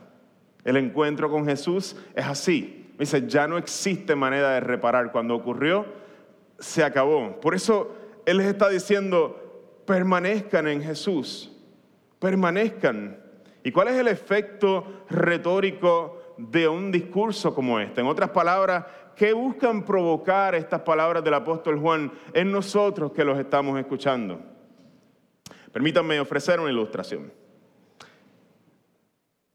El 0.64 0.76
encuentro 0.78 1.30
con 1.30 1.46
Jesús 1.46 1.96
es 2.14 2.24
así. 2.24 2.92
Dice, 2.98 3.26
ya 3.26 3.46
no 3.46 3.58
existe 3.58 4.16
manera 4.16 4.52
de 4.52 4.60
reparar. 4.60 5.12
Cuando 5.12 5.34
ocurrió, 5.34 5.84
se 6.58 6.82
acabó. 6.82 7.38
Por 7.40 7.54
eso 7.54 7.94
Él 8.24 8.38
les 8.38 8.46
está 8.46 8.70
diciendo, 8.70 9.82
permanezcan 9.86 10.66
en 10.66 10.82
Jesús. 10.82 11.52
Permanezcan. 12.18 13.18
¿Y 13.62 13.70
cuál 13.70 13.88
es 13.88 13.96
el 13.96 14.08
efecto 14.08 15.04
retórico 15.10 16.15
de 16.36 16.68
un 16.68 16.92
discurso 16.92 17.54
como 17.54 17.78
este. 17.80 18.00
En 18.00 18.06
otras 18.06 18.30
palabras, 18.30 18.84
¿qué 19.14 19.32
buscan 19.32 19.84
provocar 19.84 20.54
estas 20.54 20.80
palabras 20.80 21.24
del 21.24 21.34
apóstol 21.34 21.78
Juan 21.78 22.12
en 22.32 22.52
nosotros 22.52 23.12
que 23.12 23.24
los 23.24 23.38
estamos 23.38 23.78
escuchando? 23.78 24.40
Permítanme 25.72 26.20
ofrecer 26.20 26.60
una 26.60 26.70
ilustración. 26.70 27.32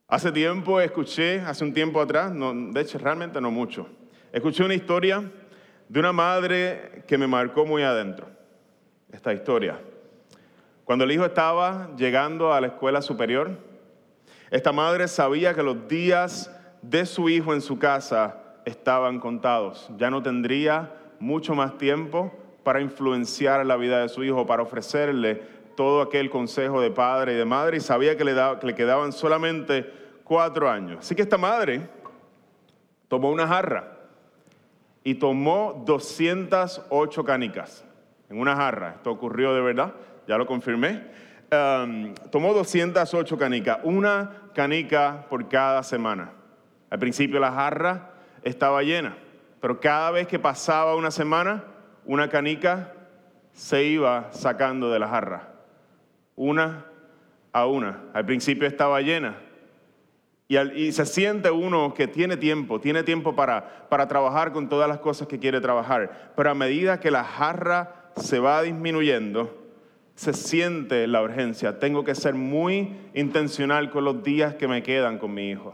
Hace 0.08 0.32
tiempo 0.32 0.82
escuché, 0.82 1.40
hace 1.40 1.64
un 1.64 1.74
tiempo 1.74 2.02
atrás, 2.02 2.34
no, 2.34 2.54
de 2.54 2.82
hecho 2.82 2.98
realmente 2.98 3.40
no 3.40 3.50
mucho, 3.50 3.88
escuché 4.34 4.64
una 4.64 4.74
historia 4.74 5.24
de 5.88 6.00
una 6.00 6.12
madre 6.12 7.04
que 7.08 7.18
me 7.18 7.28
marcó 7.28 7.66
muy 7.66 7.84
adentro. 7.84 8.28
Esta 9.12 9.34
historia. 9.34 9.80
Cuando 10.86 11.06
el 11.06 11.12
hijo 11.12 11.26
estaba 11.26 11.96
llegando 11.96 12.54
a 12.54 12.60
la 12.62 12.68
escuela 12.68 13.02
superior, 13.02 13.58
esta 14.50 14.72
madre 14.72 15.08
sabía 15.08 15.54
que 15.54 15.64
los 15.64 15.88
días 15.88 16.52
de 16.82 17.06
su 17.06 17.30
hijo 17.30 17.54
en 17.54 17.62
su 17.62 17.78
casa 17.78 18.38
estaban 18.66 19.20
contados. 19.20 19.90
Ya 19.98 20.10
no 20.10 20.22
tendría 20.22 20.94
mucho 21.20 21.56
más 21.56 21.78
tiempo 21.78 22.32
para 22.64 22.82
influenciar 22.82 23.66
la 23.66 23.76
vida 23.76 24.02
de 24.02 24.10
su 24.10 24.24
hijo, 24.24 24.46
para 24.46 24.64
ofrecerle 24.64 25.42
todo 25.76 26.02
aquel 26.02 26.30
consejo 26.30 26.82
de 26.82 26.92
padre 26.92 27.34
y 27.34 27.36
de 27.36 27.46
madre, 27.46 27.78
y 27.78 27.80
sabía 27.80 28.18
que 28.18 28.24
le, 28.24 28.36
que 28.60 28.68
le 28.68 28.76
quedaban 28.76 29.12
solamente 29.12 29.92
cuatro 30.24 30.70
años. 30.70 31.00
Así 31.00 31.16
que 31.16 31.22
esta 31.22 31.38
madre 31.38 31.88
tomó 33.08 33.32
una 33.32 33.48
jarra 33.48 33.98
y 35.04 35.16
tomó 35.16 35.84
208 35.86 37.24
canicas 37.24 37.84
en 38.30 38.40
una 38.40 38.56
jarra. 38.56 38.96
Esto 38.98 39.12
ocurrió 39.12 39.54
de 39.54 39.62
verdad, 39.62 39.94
ya 40.28 40.38
lo 40.38 40.46
confirmé. 40.46 41.04
um, 41.52 42.14
tomó 42.32 42.54
208 42.54 43.38
canicas, 43.38 43.80
una 43.84 44.50
canica 44.54 45.26
por 45.30 45.50
cada 45.50 45.84
semana. 45.84 46.32
Al 46.92 47.00
principio 47.00 47.40
la 47.40 47.52
jarra 47.52 48.12
estaba 48.44 48.84
llena, 48.84 49.18
pero 49.60 49.80
cada 49.80 50.12
vez 50.12 50.28
que 50.28 50.38
pasaba 50.38 50.96
una 50.96 51.10
semana, 51.10 51.64
una 52.06 52.30
canica 52.30 52.94
se 53.54 53.86
iba 53.86 54.32
sacando 54.32 54.92
de 54.92 55.00
la 55.00 55.08
jarra, 55.08 55.54
una 56.36 56.86
a 57.54 57.66
una. 57.66 58.04
Al 58.14 58.26
principio 58.26 58.68
estaba 58.68 59.02
llena, 59.02 59.38
y, 60.48 60.92
se 60.92 61.06
siente 61.06 61.50
uno 61.50 61.94
que 61.94 62.08
tiene 62.08 62.36
tiempo, 62.36 62.82
tiene 62.82 63.04
tiempo 63.04 63.38
para, 63.38 63.88
para 63.88 64.10
trabajar 64.10 64.52
con 64.52 64.68
todas 64.68 64.90
las 64.90 65.00
cosas 65.00 65.30
que 65.30 65.40
quiere 65.40 65.62
trabajar. 65.62 66.34
Pero 66.36 66.50
a 66.50 66.56
medida 66.56 67.00
que 67.00 67.10
la 67.10 67.24
jarra 67.24 68.12
se 68.18 68.40
va 68.40 68.62
disminuyendo, 68.62 69.58
se 70.16 70.34
siente 70.34 71.08
la 71.08 71.22
urgencia. 71.22 71.80
Tengo 71.80 72.04
que 72.04 72.16
ser 72.16 72.34
muy 72.34 72.98
intencional 73.14 73.92
con 73.92 74.04
los 74.04 74.24
días 74.24 74.56
que 74.56 74.68
me 74.68 74.84
quedan 74.84 75.20
con 75.20 75.34
mi 75.34 75.52
hijo. 75.52 75.74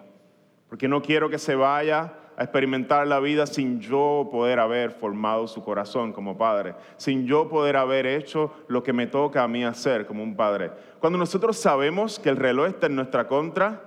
Porque 0.70 0.88
no 0.88 1.02
quiero 1.02 1.30
que 1.30 1.40
se 1.40 1.56
vaya 1.56 2.14
a 2.38 2.44
experimentar 2.44 3.08
la 3.08 3.20
vida 3.20 3.48
sin 3.48 3.80
yo 3.80 4.30
poder 4.32 4.60
haber 4.60 4.92
formado 4.92 5.48
su 5.48 5.64
corazón 5.64 6.14
como 6.14 6.38
padre, 6.38 6.76
sin 6.98 7.26
yo 7.26 7.50
poder 7.50 7.78
haber 7.78 8.06
hecho 8.06 8.54
lo 8.68 8.84
que 8.84 8.94
me 8.94 9.08
toca 9.08 9.44
a 9.44 9.48
mí 9.48 9.64
hacer 9.64 10.06
como 10.06 10.22
un 10.22 10.36
padre. 10.36 10.72
Cuando 11.00 11.18
nosotros 11.18 11.58
sabemos 11.58 12.20
que 12.20 12.30
el 12.30 12.38
reloj 12.38 12.68
está 12.68 12.86
en 12.86 12.96
nuestra 12.96 13.28
contra, 13.28 13.82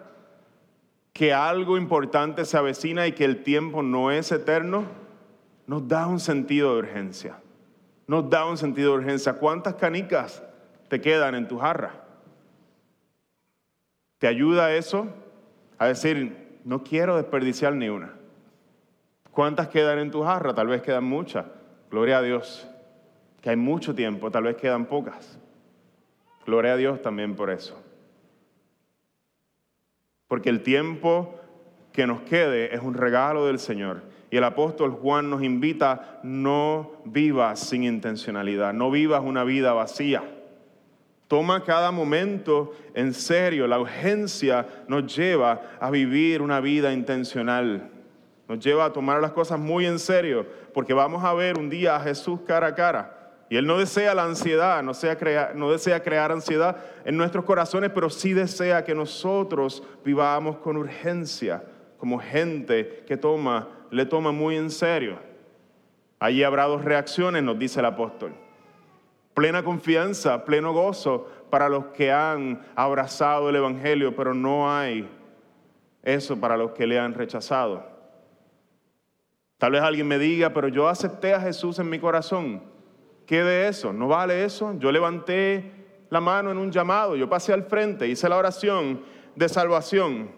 que 1.13 1.33
algo 1.33 1.77
importante 1.77 2.45
se 2.45 2.57
avecina 2.57 3.07
y 3.07 3.13
que 3.13 3.25
el 3.25 3.43
tiempo 3.43 3.83
no 3.83 4.11
es 4.11 4.33
eterno, 4.33 4.85
nos 5.67 5.87
da 5.87 6.07
un 6.07 6.19
sentido 6.19 6.73
de 6.73 6.81
urgencia. 6.81 7.39
Nos 8.09 8.29
da 8.29 8.45
un 8.47 8.57
sentido 8.57 8.93
de 8.93 8.99
urgencia. 8.99 9.35
¿Cuántas 9.35 9.75
canicas 9.75 10.43
te 10.89 11.01
quedan 11.01 11.37
en 11.37 11.47
tu 11.47 11.59
jarra? 11.59 11.93
¿Te 14.19 14.27
ayuda 14.27 14.75
eso 14.75 15.07
a 15.79 15.87
decir, 15.87 16.40
no 16.65 16.83
quiero 16.83 17.17
desperdiciar 17.17 17.75
ni 17.75 17.89
una? 17.89 18.15
¿Cuántas 19.31 19.69
quedan 19.69 19.99
en 19.99 20.11
tu 20.11 20.23
jarra? 20.23 20.55
Tal 20.55 20.67
vez 20.67 20.83
quedan 20.83 21.05
muchas. 21.05 21.47
Gloria 21.91 22.19
a 22.19 22.23
Dios. 22.23 22.69
Que 23.41 23.51
hay 23.51 23.57
mucho 23.57 23.95
tiempo, 23.95 24.31
tal 24.31 24.45
vez 24.45 24.57
quedan 24.57 24.87
pocas. 24.87 25.39
Gloria 26.45 26.75
a 26.75 26.77
Dios 26.77 27.01
también 27.01 27.37
por 27.37 27.51
eso 27.51 27.81
porque 30.31 30.49
el 30.49 30.63
tiempo 30.63 31.41
que 31.93 32.07
nos 32.07 32.21
quede 32.21 32.73
es 32.73 32.81
un 32.81 32.95
regalo 32.95 33.47
del 33.47 33.59
Señor. 33.59 34.03
Y 34.31 34.37
el 34.37 34.45
apóstol 34.45 34.93
Juan 34.93 35.29
nos 35.29 35.43
invita, 35.43 36.21
no 36.23 36.93
vivas 37.05 37.59
sin 37.59 37.83
intencionalidad, 37.83 38.73
no 38.73 38.93
vivas 38.93 39.23
una 39.25 39.43
vida 39.43 39.73
vacía. 39.73 40.23
Toma 41.31 41.63
cada 41.63 41.93
momento 41.93 42.73
en 42.93 43.15
serio. 43.15 43.69
La 43.69 43.79
urgencia 43.79 44.67
nos 44.89 45.15
lleva 45.15 45.61
a 45.79 45.89
vivir 45.89 46.43
una 46.43 46.59
vida 46.59 46.93
intencional. 46.93 47.89
Nos 48.49 48.59
lleva 48.59 48.87
a 48.87 48.93
tomar 48.93 49.21
las 49.21 49.31
cosas 49.31 49.57
muy 49.57 49.87
en 49.87 50.01
serio, 50.01 50.45
porque 50.75 50.93
vamos 50.93 51.23
a 51.23 51.33
ver 51.33 51.57
un 51.57 51.71
día 51.71 51.95
a 51.95 52.01
Jesús 52.01 52.41
cara 52.45 52.67
a 52.67 52.75
cara. 52.75 53.45
Y 53.49 53.57
Él 53.57 53.65
no 53.65 53.79
desea 53.79 54.13
la 54.13 54.25
ansiedad, 54.25 54.83
no, 54.83 54.91
no, 55.55 55.71
desea 55.71 56.03
crear 56.03 56.33
ansiedad 56.33 56.79
en 57.05 57.17
nuestros 57.17 57.45
corazones, 57.45 57.93
pero 57.95 58.11
sí 58.11 58.33
desea 58.33 58.83
que 58.83 58.97
nosotros 58.97 59.85
vivamos 60.05 60.57
con 60.57 60.77
urgencia, 60.77 61.63
como 61.99 62.19
gente 62.19 63.05
que 63.07 63.17
toma, 63.17 63.69
le 63.93 64.05
toma 64.05 64.33
muy 64.33 64.57
en 64.57 64.69
serio. 64.69 65.21
Allí 66.19 66.43
habrá 66.43 66.65
dos 66.65 66.85
reacciones, 66.85 67.45
nos 67.45 67.57
dice 67.57 67.79
el 67.79 67.87
apóstol. 67.87 68.50
Plena 69.35 69.63
confianza, 69.63 70.45
pleno 70.45 70.73
gozo 70.73 71.29
para 71.51 71.69
los 71.69 71.87
que 71.87 72.13
han 72.13 72.63
abrazado 72.75 73.49
el 73.49 73.57
Evangelio, 73.57 74.15
pero 74.15 74.35
no 74.35 74.73
hay 74.73 75.09
eso 76.03 76.39
para 76.39 76.57
los 76.57 76.73
que 76.73 76.87
le 76.87 76.99
han 76.99 77.15
rechazado. 77.15 77.85
Tal 79.59 79.73
vez 79.73 79.83
alguien 79.83 80.09
me 80.09 80.19
diga, 80.19 80.51
pero 80.55 80.69
yo 80.69 80.89
acepté 80.89 81.35
a 81.35 81.41
Jesús 81.41 81.79
en 81.79 81.91
mi 81.91 81.99
corazón. 81.99 82.63
¿Qué 83.27 83.43
de 83.45 83.69
eso? 83.69 83.93
¿No 83.93 84.09
vale 84.09 84.45
eso? 84.45 84.75
Yo 84.79 84.91
levanté 84.91 85.81
la 86.09 86.21
mano 86.21 86.51
en 86.51 86.59
un 86.59 86.73
llamado, 86.73 87.15
yo 87.15 87.29
pasé 87.29 87.53
al 87.53 87.65
frente, 87.65 88.09
hice 88.09 88.29
la 88.29 88.37
oración 88.37 89.03
de 89.37 89.49
salvación. 89.49 90.33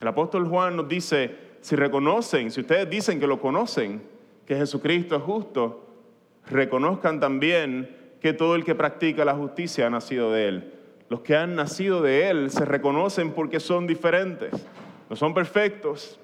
El 0.00 0.08
apóstol 0.08 0.48
Juan 0.48 0.76
nos 0.76 0.88
dice, 0.88 1.36
si 1.60 1.76
reconocen, 1.76 2.50
si 2.50 2.60
ustedes 2.60 2.88
dicen 2.88 3.20
que 3.20 3.26
lo 3.26 3.40
conocen, 3.40 4.02
que 4.46 4.56
Jesucristo 4.56 5.16
es 5.16 5.22
justo, 5.22 5.85
reconozcan 6.50 7.20
también 7.20 7.94
que 8.20 8.32
todo 8.32 8.54
el 8.56 8.64
que 8.64 8.74
practica 8.74 9.24
la 9.24 9.34
justicia 9.34 9.86
ha 9.86 9.90
nacido 9.90 10.32
de 10.32 10.48
Él. 10.48 10.72
Los 11.08 11.20
que 11.20 11.36
han 11.36 11.54
nacido 11.54 12.02
de 12.02 12.28
Él 12.28 12.50
se 12.50 12.64
reconocen 12.64 13.32
porque 13.32 13.60
son 13.60 13.86
diferentes, 13.86 14.52
no 15.08 15.16
son 15.16 15.34
perfectos. 15.34 16.18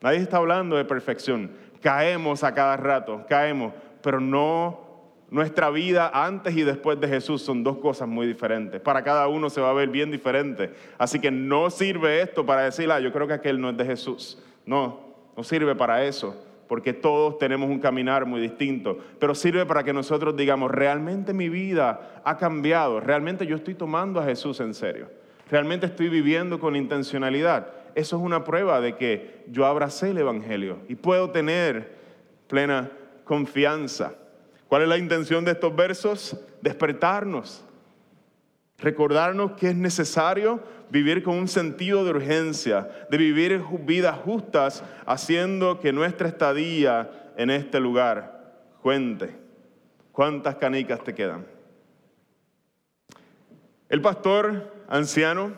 Nadie 0.00 0.18
está 0.18 0.38
hablando 0.38 0.76
de 0.76 0.84
perfección. 0.84 1.50
Caemos 1.82 2.44
a 2.44 2.54
cada 2.54 2.76
rato, 2.76 3.24
caemos, 3.28 3.74
pero 4.02 4.20
no 4.20 4.84
nuestra 5.30 5.68
vida 5.70 6.10
antes 6.14 6.56
y 6.56 6.62
después 6.62 7.00
de 7.00 7.08
Jesús 7.08 7.42
son 7.42 7.64
dos 7.64 7.78
cosas 7.78 8.06
muy 8.06 8.26
diferentes. 8.26 8.80
Para 8.80 9.02
cada 9.02 9.26
uno 9.28 9.50
se 9.50 9.60
va 9.60 9.70
a 9.70 9.74
ver 9.74 9.88
bien 9.88 10.10
diferente. 10.10 10.72
Así 10.96 11.18
que 11.18 11.30
no 11.30 11.70
sirve 11.70 12.22
esto 12.22 12.46
para 12.46 12.62
decir, 12.62 12.90
ah, 12.92 13.00
yo 13.00 13.12
creo 13.12 13.26
que 13.26 13.34
aquel 13.34 13.60
no 13.60 13.70
es 13.70 13.76
de 13.76 13.84
Jesús. 13.84 14.40
No, 14.64 15.00
no 15.36 15.42
sirve 15.42 15.74
para 15.74 16.04
eso, 16.04 16.40
porque 16.68 16.92
todos 16.92 17.38
tenemos 17.38 17.68
un 17.68 17.78
caminar 17.78 18.26
muy 18.26 18.40
distinto. 18.40 18.98
Pero 19.18 19.34
sirve 19.34 19.66
para 19.66 19.84
que 19.84 19.92
nosotros 19.92 20.36
digamos, 20.36 20.70
realmente 20.70 21.32
mi 21.32 21.48
vida 21.48 22.22
ha 22.24 22.36
cambiado, 22.36 23.00
realmente 23.00 23.46
yo 23.46 23.56
estoy 23.56 23.74
tomando 23.74 24.20
a 24.20 24.24
Jesús 24.24 24.60
en 24.60 24.74
serio, 24.74 25.08
realmente 25.50 25.86
estoy 25.86 26.08
viviendo 26.08 26.58
con 26.58 26.76
intencionalidad. 26.76 27.68
Eso 27.94 28.16
es 28.16 28.22
una 28.22 28.42
prueba 28.44 28.80
de 28.80 28.96
que 28.96 29.44
yo 29.48 29.66
abracé 29.66 30.10
el 30.10 30.18
Evangelio 30.18 30.78
y 30.88 30.96
puedo 30.96 31.30
tener 31.30 31.94
plena 32.48 32.90
confianza. 33.24 34.14
¿Cuál 34.68 34.82
es 34.82 34.88
la 34.88 34.98
intención 34.98 35.44
de 35.44 35.52
estos 35.52 35.74
versos? 35.76 36.36
Despertarnos, 36.60 37.64
recordarnos 38.84 39.52
que 39.52 39.70
es 39.70 39.76
necesario 39.76 40.62
vivir 40.90 41.22
con 41.22 41.36
un 41.36 41.48
sentido 41.48 42.04
de 42.04 42.10
urgencia, 42.10 42.88
de 43.10 43.16
vivir 43.16 43.64
vidas 43.80 44.18
justas, 44.18 44.84
haciendo 45.06 45.80
que 45.80 45.92
nuestra 45.92 46.28
estadía 46.28 47.32
en 47.36 47.48
este 47.48 47.80
lugar 47.80 48.52
cuente. 48.82 49.34
¿Cuántas 50.12 50.56
canicas 50.56 51.02
te 51.02 51.14
quedan? 51.14 51.46
El 53.88 54.02
pastor 54.02 54.70
anciano 54.88 55.52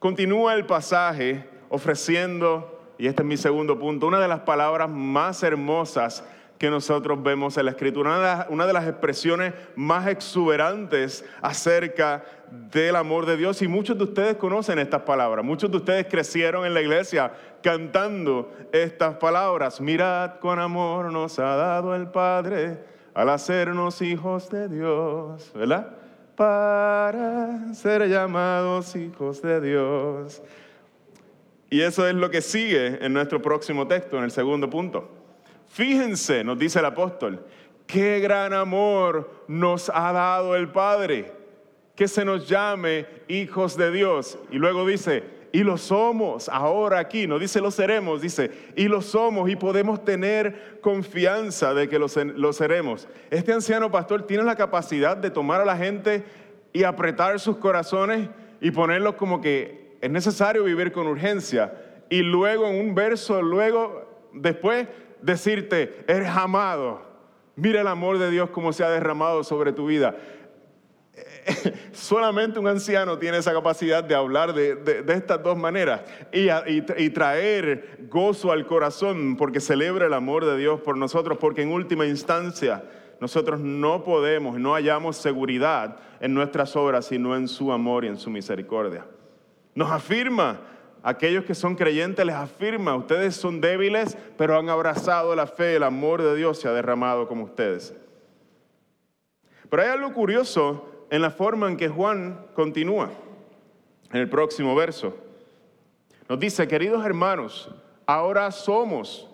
continúa 0.00 0.54
el 0.54 0.66
pasaje 0.66 1.48
ofreciendo, 1.68 2.92
y 2.98 3.06
este 3.06 3.22
es 3.22 3.28
mi 3.28 3.36
segundo 3.36 3.78
punto, 3.78 4.08
una 4.08 4.20
de 4.20 4.28
las 4.28 4.40
palabras 4.40 4.90
más 4.90 5.42
hermosas 5.44 6.24
que 6.58 6.70
nosotros 6.70 7.22
vemos 7.22 7.56
en 7.58 7.66
la 7.66 7.72
escritura, 7.72 8.46
una 8.48 8.66
de, 8.66 8.72
las, 8.72 8.86
expresiones 8.86 9.52
más 9.74 10.06
exuberantes 10.06 11.24
acerca 11.42 12.24
del 12.50 12.96
amor 12.96 13.26
de 13.26 13.36
Dios. 13.36 13.60
Y 13.62 13.68
muchos 13.68 13.98
de 13.98 14.04
ustedes 14.04 14.36
conocen 14.36 14.78
estas 14.78 15.02
palabras, 15.02 15.44
muchos 15.44 15.70
de 15.70 15.76
ustedes 15.76 16.06
crecieron 16.06 16.64
en 16.64 16.74
la 16.74 16.80
iglesia 16.80 17.32
cantando 17.62 18.52
estas 18.72 19.16
palabras. 19.16 19.80
Mirad 19.80 20.38
con 20.38 20.58
amor 20.58 21.12
nos 21.12 21.38
ha 21.38 21.56
dado 21.56 21.94
el 21.94 22.08
Padre 22.08 22.78
al 23.14 23.28
hacernos 23.30 24.00
hijos 24.02 24.50
de 24.50 24.68
Dios, 24.68 25.50
¿verdad? 25.54 25.94
Para 26.36 27.74
ser 27.74 28.06
llamados 28.08 28.94
hijos 28.94 29.40
de 29.42 29.60
Dios. 29.60 30.42
Y 31.68 31.80
eso 31.80 32.06
es 32.06 32.14
lo 32.14 32.30
que 32.30 32.40
sigue 32.42 33.04
en 33.04 33.12
nuestro 33.12 33.42
próximo 33.42 33.86
texto, 33.86 34.16
en 34.18 34.24
el 34.24 34.30
segundo 34.30 34.70
punto. 34.70 35.25
Fíjense, 35.76 36.42
nos 36.42 36.58
dice 36.58 36.78
el 36.78 36.86
apóstol, 36.86 37.44
qué 37.86 38.18
gran 38.18 38.54
amor 38.54 39.44
nos 39.46 39.90
ha 39.92 40.10
dado 40.10 40.56
el 40.56 40.68
Padre, 40.68 41.30
que 41.94 42.08
se 42.08 42.24
nos 42.24 42.48
llame 42.48 43.04
hijos 43.28 43.76
de 43.76 43.90
Dios. 43.90 44.38
Y 44.50 44.56
luego 44.56 44.86
dice, 44.86 45.22
y 45.52 45.64
lo 45.64 45.76
somos 45.76 46.48
ahora 46.48 46.98
aquí, 46.98 47.26
no 47.26 47.38
dice 47.38 47.60
lo 47.60 47.70
seremos, 47.70 48.22
dice, 48.22 48.50
y 48.74 48.88
lo 48.88 49.02
somos 49.02 49.50
y 49.50 49.56
podemos 49.56 50.02
tener 50.02 50.78
confianza 50.80 51.74
de 51.74 51.90
que 51.90 51.98
lo, 51.98 52.06
lo 52.36 52.54
seremos. 52.54 53.06
Este 53.28 53.52
anciano 53.52 53.90
pastor 53.90 54.22
tiene 54.22 54.44
la 54.44 54.56
capacidad 54.56 55.14
de 55.14 55.28
tomar 55.28 55.60
a 55.60 55.66
la 55.66 55.76
gente 55.76 56.24
y 56.72 56.84
apretar 56.84 57.38
sus 57.38 57.58
corazones 57.58 58.30
y 58.62 58.70
ponerlos 58.70 59.16
como 59.16 59.42
que 59.42 59.98
es 60.00 60.10
necesario 60.10 60.64
vivir 60.64 60.90
con 60.90 61.06
urgencia. 61.06 61.74
Y 62.08 62.22
luego 62.22 62.66
en 62.66 62.80
un 62.80 62.94
verso, 62.94 63.42
luego 63.42 64.06
después 64.32 64.86
decirte, 65.22 66.04
eres 66.06 66.28
amado. 66.28 67.02
Mira 67.56 67.80
el 67.80 67.86
amor 67.86 68.18
de 68.18 68.30
Dios 68.30 68.50
como 68.50 68.72
se 68.72 68.84
ha 68.84 68.90
derramado 68.90 69.42
sobre 69.44 69.72
tu 69.72 69.86
vida. 69.86 70.16
Solamente 71.92 72.58
un 72.58 72.68
anciano 72.68 73.18
tiene 73.18 73.38
esa 73.38 73.52
capacidad 73.52 74.04
de 74.04 74.14
hablar 74.14 74.52
de, 74.52 75.04
estas 75.08 75.42
dos 75.42 75.56
maneras 75.56 76.02
y, 76.32 76.48
y, 76.98 77.10
traer 77.10 78.06
gozo 78.10 78.52
al 78.52 78.66
corazón 78.66 79.36
porque 79.36 79.60
celebra 79.60 80.06
el 80.06 80.12
amor 80.12 80.44
de 80.44 80.56
Dios 80.58 80.80
por 80.80 80.96
nosotros, 80.96 81.38
porque 81.38 81.62
en 81.62 81.72
última 81.72 82.04
instancia 82.06 82.84
nosotros 83.20 83.60
no 83.60 84.02
podemos, 84.04 84.58
no 84.58 84.74
hallamos 84.74 85.16
seguridad 85.16 85.96
en 86.20 86.34
nuestras 86.34 86.76
obras, 86.76 87.06
sino 87.06 87.34
en 87.34 87.48
su 87.48 87.72
amor 87.72 88.04
y 88.04 88.08
en 88.08 88.18
su 88.18 88.28
misericordia. 88.28 89.06
Nos 89.74 89.90
afirma, 89.90 90.60
aquellos 91.06 91.44
que 91.44 91.54
son 91.54 91.76
creyentes 91.76 92.26
les 92.26 92.34
afirma, 92.34 92.96
ustedes 92.96 93.36
son 93.36 93.60
débiles, 93.60 94.18
pero 94.36 94.58
han 94.58 94.68
abrazado 94.68 95.36
la 95.36 95.46
fe, 95.46 95.76
el 95.76 95.84
amor 95.84 96.20
de 96.20 96.34
Dios 96.34 96.58
se 96.58 96.66
ha 96.66 96.72
derramado 96.72 97.28
como 97.28 97.44
ustedes. 97.44 97.94
Pero 99.70 99.82
hay 99.84 99.88
algo 99.90 100.12
curioso 100.12 101.06
en 101.08 101.22
la 101.22 101.30
forma 101.30 101.68
en 101.68 101.76
que 101.76 101.88
Juan 101.88 102.44
continúa 102.54 103.10
en 104.10 104.20
el 104.20 104.28
próximo 104.28 104.74
verso. 104.74 105.16
Nos 106.28 106.40
dice, 106.40 106.66
queridos 106.66 107.06
hermanos, 107.06 107.70
ahora 108.04 108.50
somos 108.50 109.30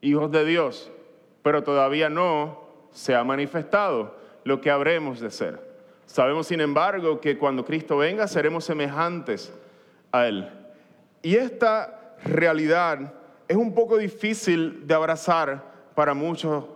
hijos 0.00 0.32
de 0.32 0.44
Dios, 0.44 0.90
pero 1.44 1.62
todavía 1.62 2.10
no 2.10 2.66
se 2.90 3.14
ha 3.14 3.22
manifestado 3.22 4.16
lo 4.42 4.60
que 4.60 4.72
habremos 4.72 5.20
de 5.20 5.30
ser. 5.30 5.64
Sabemos, 6.06 6.48
sin 6.48 6.60
embargo, 6.60 7.20
que 7.20 7.38
cuando 7.38 7.64
Cristo 7.64 7.96
venga 7.96 8.26
seremos 8.26 8.64
semejantes 8.64 9.54
a 10.10 10.26
Él. 10.26 10.65
Y 11.26 11.34
esta 11.34 12.14
realidad 12.22 13.12
es 13.48 13.56
un 13.56 13.74
poco 13.74 13.98
difícil 13.98 14.86
de 14.86 14.94
abrazar 14.94 15.90
para 15.96 16.14
muchos 16.14 16.66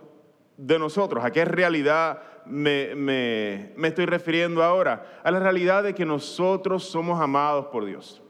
de 0.57 0.77
nosotros. 0.77 1.23
¿A 1.23 1.31
qué 1.31 1.45
realidad 1.45 2.21
me, 2.45 2.93
me, 2.93 3.87
estoy 3.87 4.07
refiriendo 4.07 4.61
ahora? 4.61 5.21
A 5.23 5.31
la 5.31 5.39
realidad 5.39 5.83
de 5.83 5.95
que 5.95 6.05
nosotros 6.05 6.83
somos 6.83 7.21
amados 7.21 7.67
por 7.67 7.85
Dios. 7.85 8.21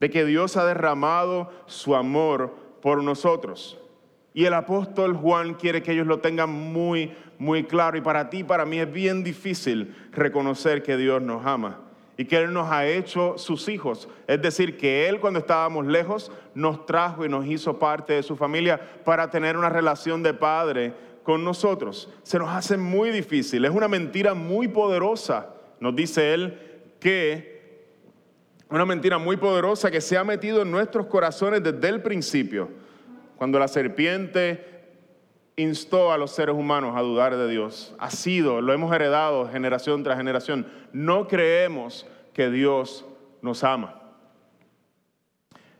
De 0.00 0.10
que 0.10 0.26
Dios 0.26 0.58
ha 0.58 0.66
derramado 0.66 1.50
su 1.64 1.96
amor 1.96 2.54
por 2.82 3.02
nosotros. 3.02 3.80
Y 4.34 4.44
el 4.44 4.52
apóstol 4.52 5.16
Juan 5.16 5.54
quiere 5.54 5.82
que 5.82 5.92
ellos 5.92 6.06
lo 6.06 6.18
tengan 6.18 6.50
muy, 6.50 7.16
muy 7.38 7.64
claro. 7.64 7.96
Y 7.96 8.02
para 8.02 8.28
ti, 8.28 8.44
para 8.44 8.66
mí 8.66 8.78
es 8.80 8.92
bien 8.92 9.24
difícil 9.24 9.96
reconocer 10.12 10.82
que 10.82 10.98
Dios 10.98 11.22
nos 11.22 11.46
ama 11.46 11.89
y 12.20 12.26
que 12.26 12.36
Él 12.36 12.52
nos 12.52 12.70
ha 12.70 12.86
hecho 12.86 13.38
sus 13.38 13.66
hijos. 13.70 14.06
Es 14.26 14.42
decir, 14.42 14.76
que 14.76 15.08
Él 15.08 15.20
cuando 15.20 15.38
estábamos 15.38 15.86
lejos 15.86 16.30
nos 16.54 16.84
trajo 16.84 17.24
y 17.24 17.30
nos 17.30 17.46
hizo 17.46 17.78
parte 17.78 18.12
de 18.12 18.22
su 18.22 18.36
familia 18.36 18.78
para 19.06 19.30
tener 19.30 19.56
una 19.56 19.70
relación 19.70 20.22
de 20.22 20.34
padre 20.34 20.92
con 21.22 21.42
nosotros. 21.42 22.10
Se 22.22 22.38
nos 22.38 22.50
hace 22.50 22.76
muy 22.76 23.08
difícil. 23.08 23.64
Es 23.64 23.70
una 23.70 23.88
mentira 23.88 24.34
muy 24.34 24.68
poderosa, 24.68 25.54
nos 25.80 25.96
dice 25.96 26.34
Él, 26.34 26.58
que 27.00 27.86
una 28.68 28.84
mentira 28.84 29.16
muy 29.16 29.38
poderosa 29.38 29.90
que 29.90 30.02
se 30.02 30.18
ha 30.18 30.22
metido 30.22 30.60
en 30.60 30.70
nuestros 30.70 31.06
corazones 31.06 31.62
desde 31.62 31.88
el 31.88 32.02
principio 32.02 32.68
cuando 33.38 33.58
la 33.58 33.66
serpiente 33.66 34.79
instó 35.60 36.12
a 36.12 36.18
los 36.18 36.30
seres 36.30 36.54
humanos 36.54 36.94
a 36.96 37.00
dudar 37.02 37.36
de 37.36 37.48
Dios. 37.48 37.94
Ha 37.98 38.10
sido, 38.10 38.60
lo 38.60 38.72
hemos 38.72 38.94
heredado 38.94 39.48
generación 39.48 40.02
tras 40.02 40.16
generación. 40.16 40.66
No 40.92 41.28
creemos 41.28 42.06
que 42.32 42.50
Dios 42.50 43.04
nos 43.42 43.64
ama. 43.64 44.00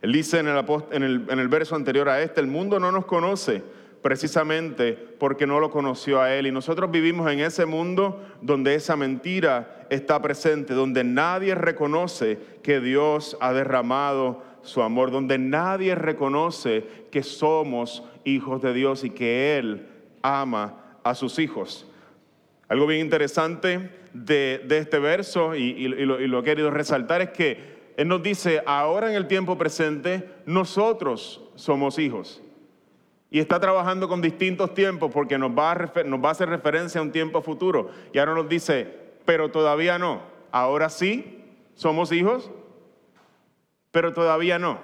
Él 0.03 0.13
dice 0.13 0.39
en 0.39 0.49
el, 0.49 1.27
en 1.29 1.39
el, 1.39 1.49
verso 1.49 1.77
anterior 1.77 2.09
a 2.09 2.23
este, 2.23 2.41
el 2.41 2.47
mundo 2.47 2.81
no 2.81 2.91
nos 2.91 3.05
conoce 3.05 3.63
precisamente 4.03 4.95
porque 4.95 5.47
no 5.47 5.61
lo 5.61 5.71
conoció 5.71 6.21
a 6.21 6.35
Él. 6.35 6.47
Y 6.47 6.53
nosotros 6.53 6.91
vivimos 6.91 7.31
en 7.31 7.41
ese 7.41 7.67
mundo 7.67 8.23
donde 8.41 8.75
esa 8.75 8.97
mentira 8.97 9.87
está 9.91 10.21
presente, 10.23 10.73
donde 10.75 11.05
nadie 11.05 11.55
reconoce 11.55 12.39
que 12.63 12.81
Dios 12.81 13.37
ha 13.41 13.53
derramado 13.53 14.43
su 14.63 14.83
amor, 14.83 15.11
donde 15.11 15.39
nadie 15.39 15.95
reconoce 15.95 16.85
que 17.11 17.23
somos 17.23 18.03
hijos 18.25 18.63
de 18.63 18.73
Dios 18.73 19.05
y 19.05 19.11
que 19.11 19.59
Él 19.59 19.89
ama 20.23 20.99
a 21.03 21.15
sus 21.15 21.39
hijos. 21.39 21.87
Algo 22.69 22.87
bien 22.87 23.01
interesante 23.01 23.91
de, 24.13 24.65
este 24.71 24.99
verso 24.99 25.55
y, 25.55 25.89
lo, 25.89 26.21
y 26.21 26.27
lo 26.27 26.41
he 26.41 26.43
querido 26.43 26.71
resaltar 26.71 27.21
es 27.21 27.31
que 27.31 27.93
Él 27.97 28.09
nos 28.09 28.23
dice, 28.23 28.63
ahora 28.67 29.11
en 29.11 29.17
el 29.17 29.27
tiempo 29.27 29.59
presente, 29.59 30.29
nosotros 30.47 31.41
somos 31.57 31.99
hijos. 31.99 32.43
Y 33.31 33.39
está 33.39 33.61
trabajando 33.61 34.09
con 34.09 34.21
distintos 34.21 34.75
tiempos 34.75 35.13
porque 35.13 35.39
nos 35.39 35.53
va, 35.53 35.73
a 35.73 36.03
nos 36.05 36.23
va 36.23 36.29
a 36.29 36.33
hacer 36.33 36.49
referencia 36.49 37.01
a 37.01 37.05
un 37.05 37.13
tiempo 37.13 37.43
futuro. 37.43 37.91
Y 38.13 38.19
ahora 38.19 38.35
nos 38.35 38.49
dice, 38.49 38.89
pero 39.25 39.51
todavía 39.51 39.99
no. 39.99 40.23
Ahora 40.51 40.89
sí, 40.89 41.45
somos 41.75 42.11
hijos, 42.11 42.51
pero 43.93 44.13
todavía 44.13 44.59
no. 44.59 44.81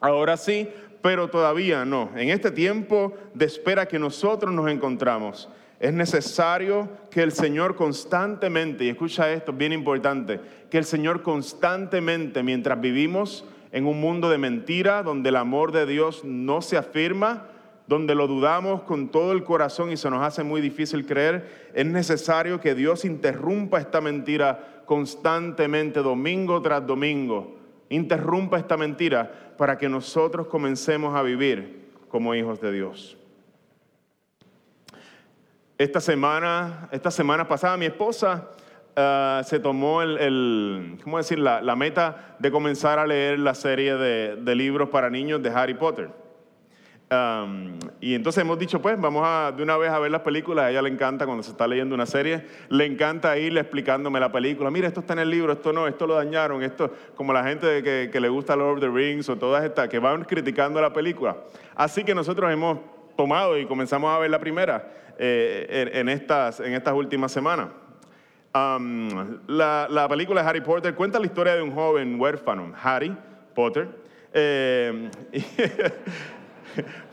Ahora 0.00 0.38
sí, 0.38 0.70
pero 1.04 1.28
todavía 1.28 1.84
no. 1.84 2.08
En 2.16 2.30
este 2.30 2.50
tiempo 2.50 3.12
de 3.34 3.44
espera 3.44 3.84
que 3.84 3.98
nosotros 3.98 4.54
nos 4.54 4.70
encontramos, 4.70 5.50
es 5.78 5.92
necesario 5.92 6.88
que 7.10 7.22
el 7.22 7.32
Señor 7.32 7.76
constantemente, 7.76 8.84
y 8.84 8.88
escucha 8.88 9.30
esto, 9.30 9.52
bien 9.52 9.74
importante, 9.74 10.40
que 10.70 10.78
el 10.78 10.86
Señor 10.86 11.20
constantemente, 11.20 12.42
mientras 12.42 12.80
vivimos 12.80 13.44
en 13.70 13.84
un 13.84 14.00
mundo 14.00 14.30
de 14.30 14.38
mentira, 14.38 15.02
donde 15.02 15.28
el 15.28 15.36
amor 15.36 15.72
de 15.72 15.84
Dios 15.84 16.24
no 16.24 16.62
se 16.62 16.78
afirma, 16.78 17.48
donde 17.86 18.14
lo 18.14 18.26
dudamos 18.26 18.84
con 18.84 19.10
todo 19.10 19.32
el 19.32 19.44
corazón 19.44 19.92
y 19.92 19.98
se 19.98 20.08
nos 20.08 20.22
hace 20.22 20.42
muy 20.42 20.62
difícil 20.62 21.04
creer, 21.04 21.70
es 21.74 21.84
necesario 21.84 22.62
que 22.62 22.74
Dios 22.74 23.04
interrumpa 23.04 23.78
esta 23.78 24.00
mentira 24.00 24.82
constantemente, 24.86 26.00
domingo 26.00 26.62
tras 26.62 26.86
domingo 26.86 27.62
interrumpa 27.94 28.58
esta 28.58 28.76
mentira 28.76 29.54
para 29.56 29.78
que 29.78 29.88
nosotros 29.88 30.46
comencemos 30.48 31.14
a 31.14 31.22
vivir 31.22 31.90
como 32.08 32.34
hijos 32.34 32.60
de 32.60 32.72
Dios. 32.72 33.16
Esta 35.76 36.00
semana, 36.00 36.88
pasada, 37.48 37.76
mi 37.76 37.86
esposa 37.86 38.50
ah, 38.96 39.42
se 39.44 39.58
tomó 39.58 40.02
el, 40.02 40.98
¿cómo 41.02 41.18
decir? 41.18 41.38
La, 41.38 41.76
meta 41.76 42.36
de 42.38 42.50
comenzar 42.50 42.98
a 42.98 43.06
leer 43.06 43.38
la 43.38 43.54
serie 43.54 43.94
de 43.96 44.54
libros 44.54 44.88
para 44.88 45.10
niños 45.10 45.42
de 45.42 45.50
Harry 45.50 45.74
Potter 45.74 46.23
y 48.00 48.14
entonces 48.14 48.42
hemos 48.42 48.58
dicho, 48.58 48.80
pues 48.82 49.00
vamos 49.00 49.22
a, 49.24 49.52
de 49.52 49.62
una 49.62 49.76
vez 49.76 49.90
a 49.90 49.98
ver 49.98 50.10
las 50.10 50.22
películas. 50.22 50.66
A 50.66 50.70
ella 50.70 50.82
le 50.82 50.90
encanta 50.90 51.24
cuando 51.26 51.42
se 51.42 51.50
está 51.50 51.66
leyendo 51.66 51.94
una 51.94 52.06
serie, 52.06 52.46
le 52.68 52.84
encanta 52.84 53.36
irle 53.38 53.60
explicándome 53.60 54.20
la 54.20 54.30
película. 54.30 54.70
Mira, 54.70 54.88
esto 54.88 55.00
está 55.00 55.12
en 55.14 55.20
el 55.20 55.30
libro, 55.30 55.52
esto 55.52 55.72
no, 55.72 55.86
esto 55.86 56.06
lo 56.06 56.14
dañaron, 56.14 56.62
esto, 56.62 56.90
como 57.14 57.32
la 57.32 57.44
gente 57.44 57.82
que, 57.82 58.10
que 58.12 58.20
le 58.20 58.28
gusta 58.28 58.56
Lord 58.56 58.74
of 58.74 58.80
the 58.80 58.88
Rings 58.88 59.28
o 59.28 59.36
todas 59.36 59.64
estas, 59.64 59.88
que 59.88 59.98
van 59.98 60.24
criticando 60.24 60.80
la 60.80 60.92
película. 60.92 61.36
Así 61.74 62.04
que 62.04 62.14
nosotros 62.14 62.52
hemos 62.52 62.78
tomado 63.16 63.58
y 63.58 63.66
comenzamos 63.66 64.14
a 64.14 64.18
ver 64.18 64.30
la 64.30 64.38
primera 64.38 64.90
eh, 65.18 65.90
en, 65.94 66.08
estas, 66.08 66.60
en 66.60 66.74
estas 66.74 66.94
últimas 66.94 67.32
semanas. 67.32 67.68
la, 68.52 69.86
la, 69.88 70.08
película 70.08 70.42
de 70.42 70.48
Harry 70.48 70.60
Potter 70.60 70.94
cuenta 70.94 71.18
la 71.18 71.26
historia 71.26 71.54
de 71.54 71.62
un 71.62 71.72
joven 71.72 72.20
huérfano, 72.20 72.72
Harry 72.82 73.16
Potter. 73.54 73.88
Eh, 74.32 75.10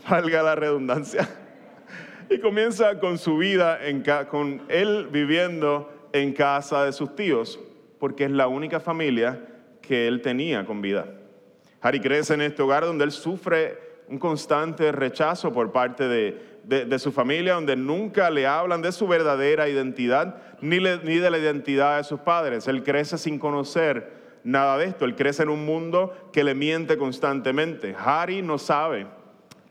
valga 0.10 0.44
la 0.44 0.56
redundancia. 0.56 1.28
Y 2.30 2.40
comienza 2.40 3.00
con 3.00 3.18
su 3.18 3.38
vida, 3.38 3.80
con 4.30 4.62
él 4.70 5.10
viviendo 5.12 5.92
en 6.14 6.34
casa 6.34 6.86
de 6.86 6.94
sus 6.94 7.16
tíos, 7.16 7.60
porque 8.00 8.26
es 8.26 8.32
la 8.32 8.48
única 8.48 8.80
familia 8.80 9.46
que 9.82 10.08
él 10.08 10.22
tenía 10.22 10.66
con 10.66 10.82
vida. 10.82 11.08
Harry 11.82 12.00
crece 12.00 12.34
en 12.36 12.42
este 12.42 12.62
hogar 12.62 12.86
donde 12.86 13.04
él 13.04 13.12
sufre 13.12 13.78
un 14.08 14.20
constante 14.20 14.92
rechazo 14.92 15.52
por 15.52 15.72
parte 15.72 16.08
de, 16.08 17.00
su 17.00 17.12
familia, 17.12 17.56
donde 17.56 17.76
nunca 17.76 18.30
le 18.30 18.46
hablan 18.46 18.82
de 18.82 18.92
su 18.92 19.08
verdadera 19.08 19.68
identidad 19.68 20.42
ni, 20.62 20.80
ni 20.80 21.18
de 21.18 21.32
la 21.32 21.38
identidad 21.38 21.98
de 21.98 22.04
sus 22.04 22.20
padres. 22.20 22.68
Él 22.68 22.84
crece 22.84 23.18
sin 23.18 23.40
conocer 23.40 24.22
nada 24.44 24.78
de 24.78 24.86
esto. 24.86 25.06
Él 25.06 25.16
crece 25.16 25.44
en 25.44 25.50
un 25.50 25.66
mundo 25.66 26.14
que 26.32 26.44
le 26.44 26.54
miente 26.56 26.98
constantemente. 26.98 27.96
Harry 27.98 28.42
no 28.42 28.58
sabe 28.58 29.08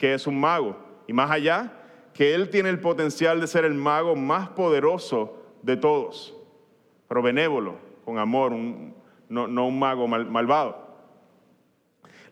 que 0.00 0.14
es 0.14 0.26
un 0.26 0.40
mago. 0.40 0.76
Y 1.06 1.12
más 1.12 1.30
allá, 1.30 1.70
que 2.14 2.34
él 2.34 2.48
tiene 2.48 2.70
el 2.70 2.80
potencial 2.80 3.38
de 3.38 3.46
ser 3.46 3.66
el 3.66 3.74
mago 3.74 4.16
más 4.16 4.48
poderoso 4.48 5.44
de 5.62 5.76
todos, 5.76 6.34
pero 7.06 7.20
benévolo, 7.20 7.76
con 8.04 8.18
amor, 8.18 8.52
no, 9.28 9.66
un 9.66 9.78
mago 9.78 10.08
malvado. 10.08 10.88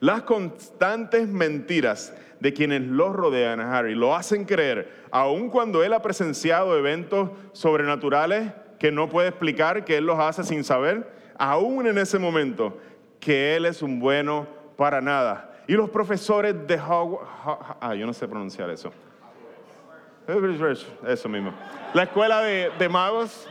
Las 0.00 0.22
constantes 0.22 1.28
mentiras 1.28 2.16
de 2.40 2.54
quienes 2.54 2.82
lo 2.82 3.12
rodean 3.12 3.60
a 3.60 3.76
Harry 3.76 3.94
lo 3.94 4.16
hacen 4.16 4.46
creer, 4.46 4.90
aun 5.10 5.50
cuando 5.50 5.84
él 5.84 5.92
ha 5.92 6.00
presenciado 6.00 6.78
eventos 6.78 7.30
sobrenaturales 7.52 8.52
que 8.78 8.92
no 8.92 9.10
puede 9.10 9.28
explicar, 9.28 9.84
que 9.84 9.98
él 9.98 10.06
los 10.06 10.18
hace 10.18 10.42
sin 10.42 10.64
saber, 10.64 11.12
aún 11.36 11.86
en 11.86 11.98
ese 11.98 12.18
momento, 12.18 12.78
que 13.20 13.56
él 13.56 13.66
es 13.66 13.82
un 13.82 13.98
bueno 13.98 14.46
para 14.76 15.00
nada 15.00 15.47
y 15.68 15.74
los 15.74 15.90
profesores 15.90 16.66
de 16.66 16.80
Hogwarts, 16.80 17.30
ah, 17.80 17.94
yo 17.94 18.06
no 18.06 18.14
sé 18.14 18.26
pronunciar 18.26 18.70
eso. 18.70 18.90
Eso 21.06 21.28
mismo. 21.28 21.52
La 21.92 22.04
escuela 22.04 22.42
de, 22.42 22.88
magos, 22.88 23.46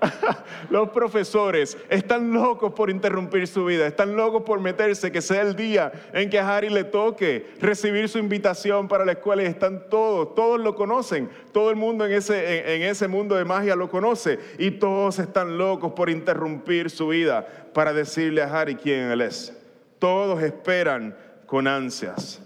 Los 0.70 0.90
profesores 0.90 1.76
están 1.90 2.32
locos 2.32 2.72
por 2.72 2.88
interrumpir 2.88 3.46
su 3.46 3.66
vida, 3.66 3.86
están 3.86 4.16
locos 4.16 4.42
por 4.42 4.60
meterse, 4.60 5.12
que 5.12 5.20
sea 5.20 5.42
el 5.42 5.54
día 5.54 5.92
en 6.14 6.30
que 6.30 6.38
a 6.38 6.56
Harry 6.56 6.70
le 6.70 6.84
toque 6.84 7.50
recibir 7.60 8.08
su 8.08 8.18
invitación 8.18 8.88
para 8.88 9.04
la 9.04 9.12
escuela 9.12 9.42
y 9.42 9.46
están 9.46 9.88
todos, 9.90 10.34
todos 10.34 10.58
lo 10.58 10.74
conocen, 10.74 11.28
todo 11.52 11.68
el 11.68 11.76
mundo 11.76 12.06
en 12.06 12.12
ese, 12.12 12.76
en 12.76 12.82
ese 12.82 13.08
mundo 13.08 13.34
de 13.34 13.44
magia 13.44 13.76
lo 13.76 13.90
conoce 13.90 14.38
y 14.58 14.70
todos 14.70 15.18
están 15.18 15.58
locos 15.58 15.92
por 15.92 16.08
interrumpir 16.08 16.88
su 16.88 17.08
vida 17.08 17.46
para 17.74 17.92
decirle 17.92 18.42
a 18.42 18.60
Harry 18.60 18.76
quién 18.76 19.10
él 19.10 19.20
es. 19.20 19.54
Todos 19.98 20.42
esperan 20.42 21.14
con 21.50 21.66
ansias. 21.66 22.40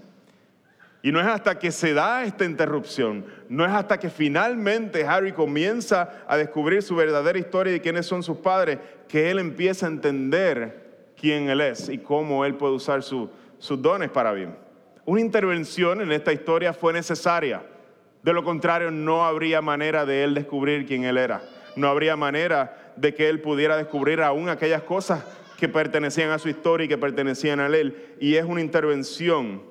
Y 1.03 1.11
no 1.11 1.19
es 1.21 1.27
hasta 1.27 1.59
que 1.59 1.71
se 1.71 1.93
da 1.93 2.23
esta 2.23 2.43
interrupción, 2.43 3.23
no 3.47 3.63
es 3.63 3.71
hasta 3.71 3.99
que 3.99 4.09
finalmente 4.09 5.05
Harry 5.05 5.31
comienza 5.31 6.23
a 6.27 6.35
descubrir 6.37 6.81
su 6.81 6.95
verdadera 6.95 7.37
historia 7.37 7.75
y 7.75 7.79
quiénes 7.79 8.07
son 8.07 8.23
sus 8.23 8.37
padres, 8.37 8.79
que 9.07 9.29
él 9.29 9.37
empieza 9.37 9.85
a 9.85 9.89
entender 9.89 11.11
quién 11.15 11.51
él 11.51 11.61
es 11.61 11.87
y 11.87 11.99
cómo 11.99 12.45
él 12.45 12.55
puede 12.55 12.73
usar 12.73 13.03
sus 13.03 13.29
dones 13.59 14.09
para 14.09 14.31
bien. 14.31 14.57
Una 15.05 15.21
intervención 15.21 16.01
en 16.01 16.11
esta 16.11 16.33
historia 16.33 16.73
fue 16.73 16.91
necesaria. 16.91 17.61
De 18.23 18.33
lo 18.33 18.43
contrario, 18.43 18.89
no 18.89 19.23
habría 19.23 19.61
manera 19.61 20.03
de 20.07 20.23
él 20.23 20.33
descubrir 20.33 20.87
quién 20.87 21.03
él 21.03 21.19
era. 21.19 21.43
No 21.75 21.89
habría 21.89 22.15
manera 22.15 22.93
de 22.95 23.13
que 23.13 23.29
él 23.29 23.39
pudiera 23.39 23.77
descubrir 23.77 24.23
aún 24.23 24.49
aquellas 24.49 24.81
cosas 24.81 25.23
que 25.57 25.69
pertenecían 25.69 26.31
a 26.31 26.39
su 26.39 26.49
historia 26.49 26.85
y 26.85 26.87
que 26.87 26.97
pertenecían 26.97 27.59
a 27.59 27.67
él. 27.67 28.15
Y 28.19 28.35
es 28.35 28.45
una 28.45 28.61
intervención 28.61 29.61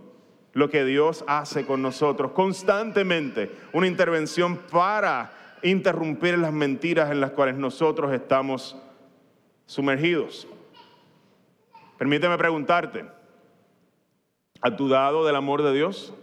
lo 0.53 0.71
que 0.71 0.85
Dios 0.85 1.25
hace 1.27 1.67
con 1.67 1.83
nosotros 1.83 2.33
constantemente, 2.33 3.51
una 3.73 3.87
intervención 3.87 4.59
para 4.71 5.33
interrumpir 5.63 6.39
las 6.39 6.53
mentiras 6.53 7.11
en 7.11 7.21
las 7.21 7.33
cuales 7.33 7.57
nosotros 7.57 8.13
estamos 8.13 8.77
sumergidos. 9.67 10.47
Permíteme 11.99 12.39
preguntarte, 12.39 13.07
¿has 14.61 14.77
dudado 14.77 15.25
del 15.25 15.37
amor 15.37 15.63
de 15.63 15.73
Dios? 15.73 16.15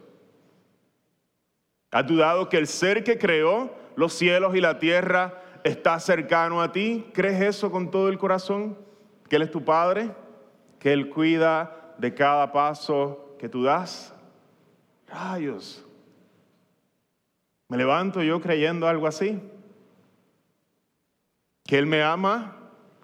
¿Has 1.91 2.07
dudado 2.07 2.47
que 2.47 2.57
el 2.57 2.67
ser 2.67 3.03
que 3.03 3.17
creó 3.17 3.75
los 3.95 4.13
cielos 4.13 4.55
y 4.55 4.61
la 4.61 4.79
tierra 4.79 5.41
está 5.63 5.99
cercano 5.99 6.61
a 6.61 6.71
ti? 6.71 7.05
¿Crees 7.13 7.41
eso 7.41 7.71
con 7.71 7.91
todo 7.91 8.07
el 8.07 8.17
corazón? 8.17 8.77
¿Que 9.31 9.37
Él 9.37 9.43
es 9.43 9.51
tu 9.51 9.63
Padre? 9.63 10.11
¿Que 10.77 10.91
Él 10.91 11.07
cuida 11.07 11.93
de 11.97 12.13
cada 12.13 12.51
paso 12.51 13.37
que 13.39 13.47
tú 13.47 13.63
das? 13.63 14.13
Rayos. 15.07 15.85
Me 17.69 17.77
levanto 17.77 18.21
yo 18.23 18.41
creyendo 18.41 18.89
algo 18.89 19.07
así. 19.07 19.39
Que 21.63 21.77
Él 21.77 21.85
me 21.85 22.03
ama, 22.03 22.57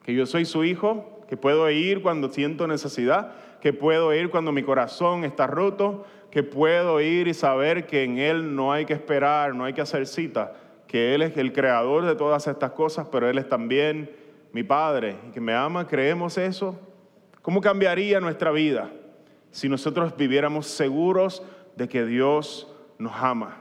que 0.03 0.13
yo 0.13 0.25
soy 0.25 0.43
su 0.43 0.65
hijo, 0.65 1.23
que 1.29 1.37
puedo 1.37 1.71
ir 1.71 2.01
cuando 2.01 2.27
siento 2.27 2.67
necesidad, 2.67 3.31
que 3.61 3.71
puedo 3.71 4.13
ir 4.13 4.29
cuando 4.29 4.51
mi 4.51 4.63
corazón 4.63 5.23
está 5.23 5.47
roto, 5.47 6.05
que 6.29 6.43
puedo 6.43 6.99
ir 6.99 7.29
y 7.29 7.33
saber 7.33 7.87
que 7.87 8.03
en 8.03 8.17
Él 8.17 8.53
no 8.53 8.73
hay 8.73 8.83
que 8.83 8.91
esperar, 8.91 9.55
no 9.55 9.63
hay 9.63 9.71
que 9.71 9.79
hacer 9.79 10.05
cita, 10.05 10.57
que 10.87 11.15
Él 11.15 11.21
es 11.21 11.37
el 11.37 11.53
creador 11.53 12.03
de 12.03 12.15
todas 12.15 12.47
estas 12.47 12.71
cosas, 12.71 13.07
pero 13.09 13.29
Él 13.29 13.37
es 13.37 13.47
también 13.47 14.26
mi 14.57 14.63
Padre 14.63 15.15
y 15.27 15.31
que 15.31 15.39
me 15.39 15.53
ama. 15.53 15.85
¿Creemos 15.85 16.35
eso? 16.35 16.79
¿Cómo 17.43 17.61
cambiaría 17.61 18.19
nuestra 18.19 18.49
vida 18.49 18.89
si 19.51 19.69
nosotros 19.69 20.17
viviéramos 20.17 20.65
seguros 20.65 21.43
de 21.75 21.87
que 21.87 22.05
Dios 22.05 22.67
nos 22.97 23.13
ama. 23.15 23.55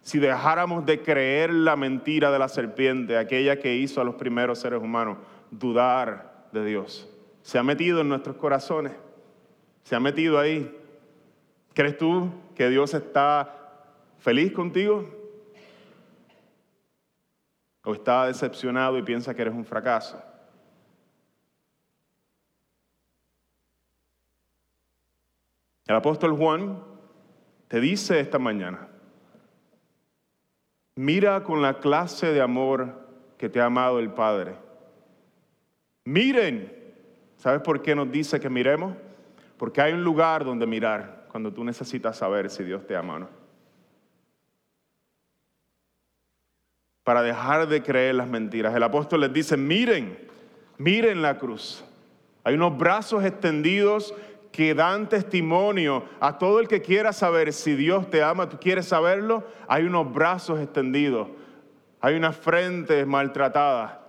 Si 0.00 0.18
dejáramos 0.18 0.86
de 0.86 1.02
creer 1.02 1.52
la 1.52 1.76
mentira 1.76 2.30
de 2.30 2.38
la 2.38 2.48
serpiente, 2.48 3.18
aquella 3.18 3.58
que 3.58 3.76
hizo 3.76 4.00
a 4.00 4.04
los 4.04 4.14
primeros 4.14 4.58
seres 4.58 4.80
humanos 4.82 5.18
dudar 5.50 6.46
de 6.52 6.64
Dios, 6.64 7.06
se 7.42 7.58
ha 7.58 7.62
metido 7.62 8.00
en 8.00 8.08
nuestros 8.08 8.36
corazones, 8.36 8.92
se 9.82 9.94
ha 9.94 10.00
metido 10.00 10.38
ahí. 10.38 10.74
¿Crees 11.74 11.98
tú 11.98 12.30
que 12.54 12.70
Dios 12.70 12.94
está 12.94 13.84
feliz 14.18 14.52
contigo? 14.52 15.06
¿O 17.84 17.92
está 17.92 18.26
decepcionado 18.26 18.96
y 18.96 19.02
piensa 19.02 19.34
que 19.34 19.42
eres 19.42 19.54
un 19.54 19.66
fracaso? 19.66 20.29
El 25.90 25.96
apóstol 25.96 26.36
Juan 26.36 26.78
te 27.66 27.80
dice 27.80 28.20
esta 28.20 28.38
mañana, 28.38 28.86
mira 30.94 31.42
con 31.42 31.62
la 31.62 31.80
clase 31.80 32.32
de 32.32 32.40
amor 32.40 33.08
que 33.36 33.48
te 33.48 33.60
ha 33.60 33.64
amado 33.64 33.98
el 33.98 34.12
Padre. 34.12 34.54
Miren, 36.04 36.72
¿sabes 37.38 37.60
por 37.62 37.82
qué 37.82 37.96
nos 37.96 38.12
dice 38.12 38.38
que 38.38 38.48
miremos? 38.48 38.96
Porque 39.56 39.80
hay 39.80 39.92
un 39.92 40.04
lugar 40.04 40.44
donde 40.44 40.64
mirar 40.64 41.26
cuando 41.28 41.52
tú 41.52 41.64
necesitas 41.64 42.16
saber 42.16 42.50
si 42.50 42.62
Dios 42.62 42.86
te 42.86 42.94
ama 42.94 43.18
no. 43.18 43.28
Para 47.02 47.22
dejar 47.22 47.66
de 47.66 47.82
creer 47.82 48.14
las 48.14 48.28
mentiras. 48.28 48.76
El 48.76 48.84
apóstol 48.84 49.22
les 49.22 49.32
dice, 49.32 49.56
miren, 49.56 50.16
miren 50.78 51.20
la 51.20 51.36
cruz. 51.36 51.84
Hay 52.44 52.54
unos 52.54 52.78
brazos 52.78 53.24
extendidos 53.24 54.14
que 54.52 54.74
dan 54.74 55.08
testimonio 55.08 56.04
a 56.18 56.38
todo 56.38 56.60
el 56.60 56.68
que 56.68 56.82
quiera 56.82 57.12
saber 57.12 57.52
si 57.52 57.74
Dios 57.74 58.10
te 58.10 58.22
ama, 58.22 58.48
tú 58.48 58.58
quieres 58.58 58.86
saberlo, 58.86 59.44
hay 59.68 59.84
unos 59.84 60.12
brazos 60.12 60.60
extendidos, 60.60 61.28
hay 62.00 62.16
una 62.16 62.32
frente 62.32 63.06
maltratada, 63.06 64.00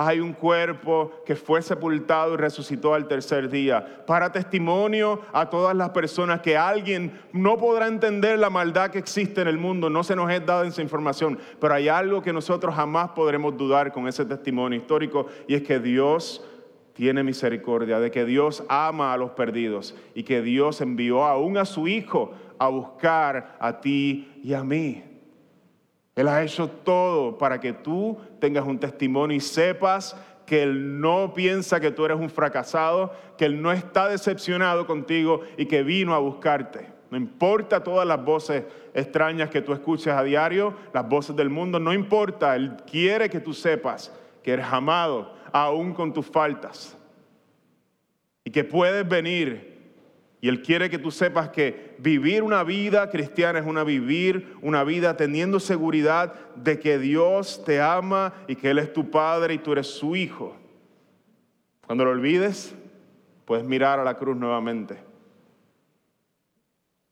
hay 0.00 0.20
un 0.20 0.32
cuerpo 0.32 1.12
que 1.26 1.34
fue 1.34 1.60
sepultado 1.60 2.34
y 2.34 2.36
resucitó 2.36 2.94
al 2.94 3.08
tercer 3.08 3.50
día, 3.50 4.04
para 4.06 4.30
testimonio 4.30 5.22
a 5.32 5.50
todas 5.50 5.74
las 5.74 5.90
personas 5.90 6.40
que 6.40 6.56
alguien 6.56 7.20
no 7.32 7.56
podrá 7.56 7.88
entender 7.88 8.38
la 8.38 8.48
maldad 8.48 8.90
que 8.90 8.98
existe 8.98 9.40
en 9.40 9.48
el 9.48 9.58
mundo, 9.58 9.90
no 9.90 10.04
se 10.04 10.14
nos 10.14 10.30
es 10.30 10.46
dada 10.46 10.64
esa 10.64 10.82
información, 10.82 11.36
pero 11.60 11.74
hay 11.74 11.88
algo 11.88 12.22
que 12.22 12.32
nosotros 12.32 12.72
jamás 12.76 13.10
podremos 13.10 13.56
dudar 13.56 13.92
con 13.92 14.06
ese 14.06 14.24
testimonio 14.24 14.78
histórico 14.78 15.26
y 15.48 15.56
es 15.56 15.62
que 15.62 15.80
Dios 15.80 16.47
tiene 16.98 17.22
misericordia, 17.22 18.00
de 18.00 18.10
que 18.10 18.24
Dios 18.24 18.64
ama 18.68 19.12
a 19.12 19.16
los 19.16 19.30
perdidos 19.30 19.94
y 20.16 20.24
que 20.24 20.42
Dios 20.42 20.80
envió 20.80 21.24
aún 21.24 21.56
a 21.56 21.64
su 21.64 21.86
Hijo 21.86 22.32
a 22.58 22.66
buscar 22.66 23.56
a 23.60 23.80
ti 23.80 24.40
y 24.42 24.52
a 24.52 24.64
mí. 24.64 25.04
Él 26.16 26.26
ha 26.26 26.42
hecho 26.42 26.66
todo 26.68 27.38
para 27.38 27.60
que 27.60 27.72
tú 27.72 28.18
tengas 28.40 28.66
un 28.66 28.80
testimonio 28.80 29.36
y 29.36 29.38
sepas 29.38 30.16
que 30.44 30.64
Él 30.64 31.00
no 31.00 31.32
piensa 31.34 31.78
que 31.78 31.92
tú 31.92 32.04
eres 32.04 32.18
un 32.18 32.30
fracasado, 32.30 33.12
que 33.36 33.44
Él 33.44 33.62
no 33.62 33.70
está 33.70 34.08
decepcionado 34.08 34.84
contigo 34.84 35.42
y 35.56 35.66
que 35.66 35.84
vino 35.84 36.16
a 36.16 36.18
buscarte. 36.18 36.88
No 37.12 37.16
importa 37.16 37.84
todas 37.84 38.08
las 38.08 38.24
voces 38.24 38.64
extrañas 38.92 39.50
que 39.50 39.62
tú 39.62 39.72
escuches 39.72 40.12
a 40.12 40.24
diario, 40.24 40.74
las 40.92 41.08
voces 41.08 41.36
del 41.36 41.48
mundo, 41.48 41.78
no 41.78 41.92
importa. 41.92 42.56
Él 42.56 42.72
quiere 42.90 43.30
que 43.30 43.38
tú 43.38 43.54
sepas 43.54 44.12
que 44.48 44.54
eres 44.54 44.72
amado, 44.72 45.34
aún 45.52 45.92
con 45.92 46.14
tus 46.14 46.24
faltas. 46.24 46.96
Y 48.44 48.50
que 48.50 48.64
puedes 48.64 49.06
venir. 49.06 49.76
Y 50.40 50.48
Él 50.48 50.62
quiere 50.62 50.88
que 50.88 50.96
tú 50.96 51.10
sepas 51.10 51.50
que 51.50 51.94
vivir 51.98 52.42
una 52.42 52.62
vida 52.62 53.10
cristiana 53.10 53.58
es 53.58 53.66
una 53.66 53.84
vivir 53.84 54.56
una 54.62 54.84
vida 54.84 55.18
teniendo 55.18 55.60
seguridad 55.60 56.32
de 56.54 56.78
que 56.78 56.98
Dios 56.98 57.62
te 57.66 57.82
ama 57.82 58.32
y 58.46 58.56
que 58.56 58.70
Él 58.70 58.78
es 58.78 58.90
tu 58.90 59.10
Padre 59.10 59.52
y 59.52 59.58
tú 59.58 59.72
eres 59.72 59.86
su 59.86 60.16
Hijo. 60.16 60.56
Cuando 61.84 62.06
lo 62.06 62.12
olvides, 62.12 62.74
puedes 63.44 63.66
mirar 63.66 64.00
a 64.00 64.04
la 64.04 64.14
cruz 64.14 64.34
nuevamente. 64.34 64.96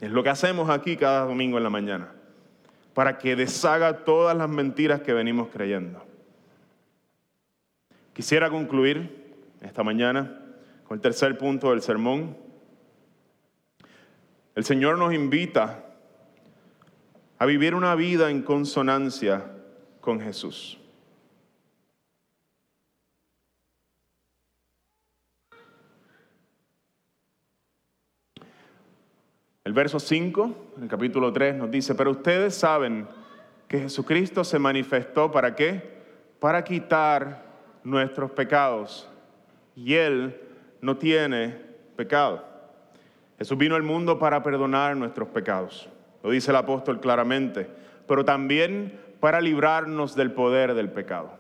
Es 0.01 0.11
lo 0.11 0.23
que 0.23 0.31
hacemos 0.31 0.71
aquí 0.71 0.97
cada 0.97 1.27
domingo 1.27 1.59
en 1.59 1.65
la 1.65 1.71
mañana, 1.71 2.15
para 2.95 3.19
que 3.19 3.37
deshaga 3.37 4.07
todas 4.07 4.35
las 4.35 4.49
mentiras 4.49 5.03
que 5.03 5.13
venimos 5.13 5.49
creyendo. 5.53 6.16
Quisiera 8.17 8.49
concluir 8.49 9.37
esta 9.61 9.83
mañana 9.83 10.41
con 10.89 10.97
el 10.97 11.03
tercer 11.03 11.37
punto 11.37 11.73
del 11.73 11.83
sermón. 11.83 12.35
El 14.55 14.65
Señor 14.65 14.97
nos 14.97 15.13
invita 15.13 15.85
a 17.37 17.45
vivir 17.45 17.75
una 17.75 17.95
vida 17.95 18.31
en 18.31 18.41
consonancia 18.41 19.45
con 20.01 20.19
Jesús. 20.19 20.79
El 29.63 29.75
verso 29.75 30.01
5, 30.01 30.73
en 30.79 30.83
el 30.85 30.89
capítulo 30.89 31.35
3, 31.35 31.57
nos 31.57 31.71
dice, 31.71 31.95
pero 31.95 32.13
ustedes 32.13 32.55
saben 32.55 33.07
que 33.69 33.81
Jesucristo 33.81 34.43
se 34.43 34.59
manifestó 34.59 35.31
para 35.31 35.55
qué? 35.55 36.01
Para 36.41 36.65
quitar 36.65 37.46
nuestros 37.87 38.33
pecados 38.33 39.09
y 39.77 39.95
Él 39.95 40.41
no 40.81 40.97
tiene 40.97 41.57
pecado. 41.95 42.45
Jesús 43.39 43.57
vino 43.57 43.77
al 43.77 43.85
mundo 43.85 44.19
para 44.19 44.43
perdonar 44.43 44.97
nuestros 44.97 45.29
pecados, 45.29 45.89
lo 46.25 46.31
dice 46.31 46.51
el 46.51 46.57
apóstol 46.57 46.99
claramente, 46.99 47.71
pero 48.09 48.25
también 48.25 48.99
para 49.21 49.41
librarnos 49.41 50.17
del 50.17 50.33
poder 50.33 50.75
del 50.75 50.91
pecado. 50.91 51.39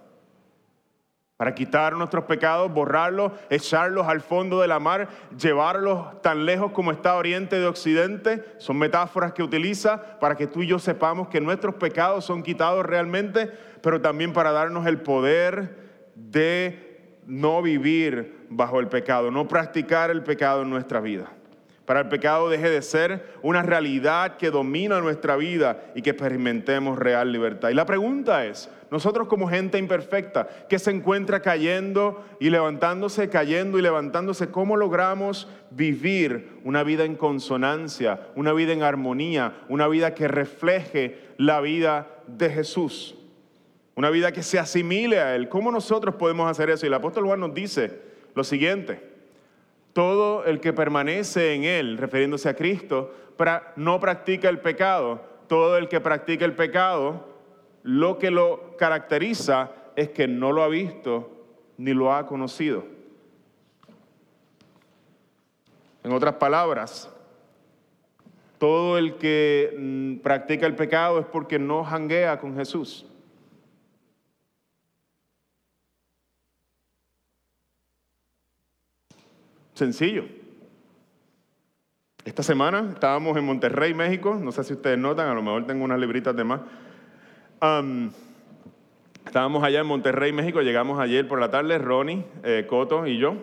para 1.37 1.55
quitar 1.55 1.93
nuestros 1.95 2.25
pecados, 2.25 2.73
borrarlos, 2.73 3.33
echarlos 3.51 4.07
al 4.07 4.23
fondo 4.23 4.63
de 4.63 4.69
la 4.69 4.79
mar, 4.79 5.09
llevarlos 5.37 6.23
tan 6.23 6.47
lejos 6.47 6.73
como 6.73 6.93
está 6.93 7.15
Oriente 7.17 7.61
de 7.61 7.67
Occidente. 7.67 8.43
Son 8.57 8.79
metáforas 8.79 9.35
que 9.35 9.43
utiliza 9.43 10.19
para 10.19 10.35
que 10.35 10.47
tú 10.47 10.63
y 10.63 10.67
yo 10.67 10.79
sepamos 10.79 11.29
que 11.29 11.43
nuestros 11.43 11.75
pecados 11.75 12.25
son 12.25 12.43
quitados 12.43 12.87
realmente, 12.87 13.51
pero 13.83 14.01
también 14.01 14.33
para 14.33 14.51
darnos 14.51 14.87
el 14.87 15.03
poder 15.03 15.86
de 16.17 17.21
no 17.27 17.63
vivir 17.63 18.47
bajo 18.51 18.81
el 18.81 18.89
pecado, 18.89 19.31
no 19.31 19.47
practicar 19.47 20.11
el 20.11 20.25
pecado 20.25 20.63
en 20.63 20.71
nuestra 20.71 21.01
vida 21.01 21.31
para 21.87 22.01
el 22.01 22.09
pecado 22.09 22.51
deje 22.51 22.69
de 22.69 22.83
ser 22.83 23.25
una 23.43 23.63
realidad 23.63 24.37
que 24.37 24.51
domina 24.51 25.01
nuestra 25.01 25.37
vida 25.37 25.85
y 25.95 26.03
que 26.03 26.11
experimentemos 26.11 26.99
real 26.99 27.31
libertad. 27.31 27.71
Y 27.71 27.75
la 27.75 27.87
pregunta 27.87 28.45
es, 28.45 28.69
nosotros 28.91 29.29
como 29.29 29.49
gente 29.49 29.79
imperfecta 29.79 30.49
que 30.69 30.79
se 30.79 30.91
encuentra 30.91 31.41
cayendo 31.41 32.25
y 32.41 32.51
levantándose, 32.51 33.29
cayendo 33.29 33.79
y 33.79 33.83
levantándose, 33.83 34.51
¿cómo 34.51 34.77
logramos 34.77 35.49
vivir 35.71 36.61
una 36.65 36.83
vida 36.83 37.05
en 37.05 37.15
consonancia, 37.15 38.21
una 38.35 38.53
vida 38.53 38.73
en 38.73 38.83
armonía, 38.83 39.55
una 39.69 39.87
vida 39.87 40.15
que 40.15 40.29
refleje 40.29 41.21
la 41.39 41.61
vida 41.61 42.09
de 42.27 42.51
Jesús? 42.51 43.15
Una 43.97 44.11
vida 44.11 44.31
que 44.31 44.45
se 44.45 44.59
asimile 44.59 45.19
a 45.19 45.35
Él. 45.35 45.49
¿Cómo 45.49 45.73
nosotros 45.73 46.15
podemos 46.15 46.49
hacer 46.49 46.71
eso? 46.71 46.87
Y 46.87 46.89
el 46.89 46.95
apóstol 46.95 47.25
Juan 47.25 47.41
nos 47.41 47.53
dice 47.53 48.01
lo 48.35 48.45
siguiente 48.45 49.17
todo 49.97 50.45
el 50.45 50.61
que 50.61 50.75
permanece 50.75 51.55
en 51.55 51.65
Él, 51.65 51.97
refiriéndose 51.97 52.51
a 52.51 52.55
Cristo, 52.55 53.15
no 53.77 53.99
practica 53.99 54.51
el 54.51 54.59
pecado. 54.59 55.23
Todo 55.49 55.79
el 55.79 55.89
que 55.89 56.03
practica 56.03 56.45
el 56.45 56.55
pecado, 56.55 57.27
lo 57.83 58.19
que 58.19 58.31
lo 58.31 58.77
caracteriza 58.77 59.73
es 59.97 60.11
que 60.11 60.29
no 60.29 60.53
lo 60.53 60.63
ha 60.63 60.69
visto 60.69 61.31
ni 61.79 61.95
lo 61.95 62.13
ha 62.13 62.27
conocido. 62.27 62.85
En 66.05 66.13
otras 66.13 66.35
palabras, 66.35 67.11
todo 68.59 68.99
el 68.99 69.15
que 69.15 69.75
mm, 69.79 70.17
practica 70.17 70.67
el 70.67 70.75
pecado 70.75 71.21
es 71.21 71.25
porque 71.25 71.59
no 71.59 71.83
janguea 71.85 72.39
con 72.39 72.55
Jesús. 72.55 73.07
Sencillo. 79.77 80.25
Esta 82.25 82.43
semana 82.43 82.93
estábamos 82.95 83.37
en 83.37 83.45
Monterrey, 83.45 83.93
México. 83.93 84.35
No 84.41 84.51
sé 84.51 84.65
si 84.65 84.73
ustedes 84.73 84.97
notan, 84.97 85.29
a 85.29 85.35
lo 85.35 85.43
mejor 85.43 85.67
tengo 85.67 85.85
unas 85.85 86.01
libritas 86.01 86.35
de 86.35 86.45
más. 86.45 86.63
estábamos 89.27 89.63
allá 89.63 89.81
en 89.81 89.87
Monterrey, 89.87 90.33
México. 90.33 90.63
Llegamos 90.63 90.99
ayer 90.99 91.29
por 91.29 91.39
la 91.39 91.51
tarde, 91.51 91.77
Ronnie, 91.77 92.25
eh, 92.43 92.65
Coto 92.67 93.07
y 93.07 93.19
yo. 93.19 93.37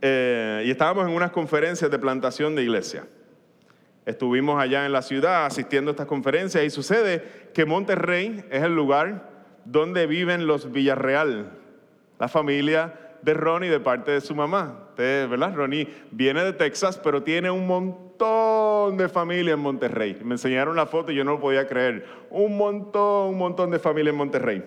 Eh, 0.00 0.62
y 0.66 0.70
estábamos 0.70 1.08
en 1.08 1.16
unas 1.16 1.32
conferencias 1.32 1.90
de 1.90 1.98
plantación 1.98 2.54
de 2.54 2.62
iglesia. 2.62 3.08
Estuvimos 4.04 4.62
allá 4.62 4.86
en 4.86 4.92
la 4.92 5.02
ciudad 5.02 5.46
asistiendo 5.46 5.90
a 5.90 5.94
estas 5.94 6.06
conferencias 6.06 6.62
y 6.62 6.70
sucede 6.70 7.50
que 7.52 7.66
Monterrey 7.66 8.44
es 8.52 8.62
el 8.62 8.76
lugar 8.76 9.32
donde 9.64 10.06
viven 10.06 10.46
los 10.46 10.70
Villarreal, 10.70 11.50
la 12.20 12.28
familia 12.28 13.05
de 13.26 13.34
Ronnie 13.34 13.68
de 13.68 13.80
parte 13.80 14.12
de 14.12 14.20
su 14.20 14.36
mamá. 14.36 14.86
¿verdad? 14.96 15.52
Ronnie 15.54 15.88
viene 16.12 16.44
de 16.44 16.52
Texas, 16.52 16.98
pero 17.02 17.24
tiene 17.24 17.50
un 17.50 17.66
montón 17.66 18.96
de 18.96 19.08
familia 19.08 19.54
en 19.54 19.58
Monterrey. 19.58 20.16
Me 20.24 20.36
enseñaron 20.36 20.76
la 20.76 20.86
foto 20.86 21.10
y 21.10 21.16
yo 21.16 21.24
no 21.24 21.32
lo 21.32 21.40
podía 21.40 21.66
creer. 21.66 22.06
Un 22.30 22.56
montón, 22.56 23.30
un 23.30 23.38
montón 23.38 23.72
de 23.72 23.80
familia 23.80 24.10
en 24.10 24.16
Monterrey. 24.16 24.64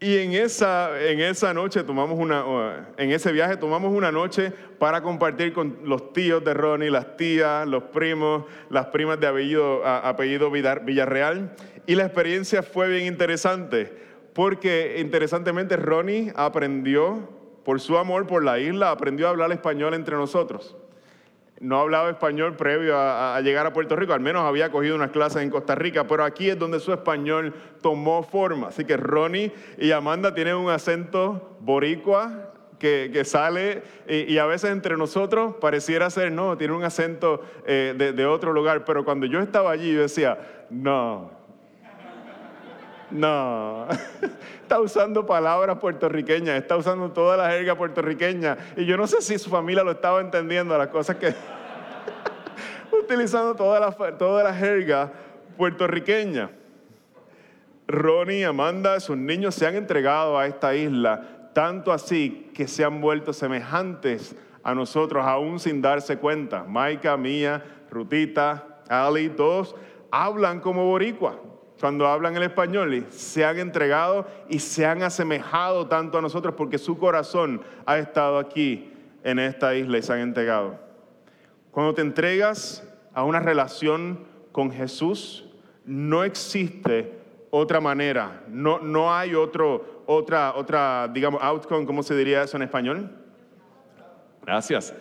Y 0.00 0.16
en 0.16 0.32
esa, 0.32 1.00
en 1.00 1.20
esa 1.20 1.54
noche 1.54 1.84
tomamos 1.84 2.18
una, 2.18 2.88
en 2.96 3.12
ese 3.12 3.30
viaje 3.30 3.56
tomamos 3.56 3.92
una 3.92 4.10
noche 4.10 4.50
para 4.78 5.00
compartir 5.00 5.52
con 5.52 5.78
los 5.84 6.12
tíos 6.12 6.42
de 6.42 6.52
Ronnie, 6.52 6.90
las 6.90 7.16
tías, 7.16 7.68
los 7.68 7.84
primos, 7.84 8.44
las 8.70 8.86
primas 8.86 9.20
de 9.20 9.28
apellido, 9.28 9.86
apellido 9.86 10.50
Villarreal. 10.50 11.54
Y 11.86 11.94
la 11.94 12.06
experiencia 12.06 12.64
fue 12.64 12.88
bien 12.88 13.06
interesante, 13.06 14.09
porque 14.34 14.96
interesantemente 14.98 15.76
Ronnie 15.76 16.32
aprendió 16.36 17.28
por 17.64 17.80
su 17.80 17.98
amor 17.98 18.26
por 18.26 18.44
la 18.44 18.58
isla, 18.58 18.90
aprendió 18.90 19.26
a 19.26 19.30
hablar 19.30 19.52
español 19.52 19.94
entre 19.94 20.16
nosotros. 20.16 20.76
No 21.60 21.78
hablaba 21.78 22.08
español 22.08 22.56
previo 22.56 22.96
a, 22.96 23.38
llegar 23.42 23.66
a 23.66 23.72
Puerto 23.74 23.94
Rico, 23.94 24.14
al 24.14 24.20
menos 24.20 24.44
había 24.44 24.70
cogido 24.72 24.96
unas 24.96 25.10
clases 25.10 25.42
en 25.42 25.50
Costa 25.50 25.74
Rica, 25.74 26.06
pero 26.06 26.24
aquí 26.24 26.48
es 26.48 26.58
donde 26.58 26.80
su 26.80 26.90
español 26.90 27.54
tomó 27.82 28.22
forma. 28.22 28.68
Así 28.68 28.86
que 28.86 28.96
Ronnie 28.96 29.52
y 29.76 29.90
Amanda 29.90 30.34
tienen 30.34 30.54
un 30.54 30.70
acento 30.70 31.58
boricua 31.60 32.54
que, 32.78 33.22
sale 33.26 33.82
y, 34.08 34.38
a 34.38 34.46
veces 34.46 34.70
entre 34.70 34.96
nosotros 34.96 35.56
pareciera 35.60 36.08
ser, 36.08 36.32
no, 36.32 36.56
tiene 36.56 36.72
un 36.72 36.82
acento 36.82 37.42
eh, 37.66 37.94
de, 37.94 38.14
de 38.14 38.24
otro 38.24 38.54
lugar, 38.54 38.86
pero 38.86 39.04
cuando 39.04 39.26
yo 39.26 39.40
estaba 39.40 39.70
allí 39.70 39.92
yo 39.92 40.00
decía, 40.00 40.66
no, 40.70 41.39
no, 43.10 43.86
está 44.62 44.80
usando 44.80 45.26
palabras 45.26 45.78
puertorriqueñas, 45.78 46.56
está 46.56 46.76
usando 46.76 47.10
toda 47.10 47.36
la 47.36 47.50
jerga 47.50 47.76
puertorriqueña. 47.76 48.56
Y 48.76 48.84
yo 48.84 48.96
no 48.96 49.06
sé 49.06 49.20
si 49.20 49.38
su 49.38 49.50
familia 49.50 49.82
lo 49.82 49.92
estaba 49.92 50.20
entendiendo, 50.20 50.76
las 50.78 50.88
cosas 50.88 51.16
que... 51.16 51.34
utilizando 52.92 53.54
toda 53.54 53.80
la, 53.80 53.92
toda 54.16 54.44
la 54.44 54.54
jerga 54.54 55.10
puertorriqueña. 55.56 56.50
Ronnie, 57.88 58.44
Amanda, 58.44 59.00
sus 59.00 59.16
niños 59.16 59.54
se 59.56 59.66
han 59.66 59.74
entregado 59.74 60.38
a 60.38 60.46
esta 60.46 60.76
isla, 60.76 61.50
tanto 61.52 61.92
así 61.92 62.50
que 62.54 62.68
se 62.68 62.84
han 62.84 63.00
vuelto 63.00 63.32
semejantes 63.32 64.36
a 64.62 64.74
nosotros, 64.74 65.26
aún 65.26 65.58
sin 65.58 65.82
darse 65.82 66.18
cuenta. 66.18 66.62
Maika, 66.62 67.16
Mía, 67.16 67.64
Rutita, 67.90 68.82
Ali, 68.88 69.28
todos 69.30 69.74
hablan 70.12 70.60
como 70.60 70.84
boricua 70.84 71.49
cuando 71.80 72.06
hablan 72.06 72.36
el 72.36 72.42
español, 72.42 73.06
se 73.08 73.44
han 73.44 73.58
entregado 73.58 74.26
y 74.50 74.58
se 74.58 74.84
han 74.84 75.02
asemejado 75.02 75.86
tanto 75.88 76.18
a 76.18 76.20
nosotros 76.22 76.54
porque 76.54 76.76
su 76.76 76.98
corazón 76.98 77.62
ha 77.86 77.98
estado 77.98 78.38
aquí 78.38 78.92
en 79.24 79.38
esta 79.38 79.74
isla 79.74 79.96
y 79.96 80.02
se 80.02 80.12
han 80.12 80.20
entregado. 80.20 80.78
Cuando 81.70 81.94
te 81.94 82.02
entregas 82.02 82.86
a 83.14 83.24
una 83.24 83.40
relación 83.40 84.20
con 84.52 84.70
Jesús, 84.70 85.46
no 85.86 86.22
existe 86.22 87.18
otra 87.50 87.80
manera, 87.80 88.42
no, 88.48 88.80
no 88.80 89.14
hay 89.14 89.34
otro, 89.34 90.02
otra, 90.06 90.54
otra, 90.54 91.08
digamos, 91.08 91.42
outcome, 91.42 91.86
¿cómo 91.86 92.02
se 92.02 92.14
diría 92.14 92.42
eso 92.42 92.58
en 92.58 92.62
español? 92.64 93.10
Gracias. 94.42 94.94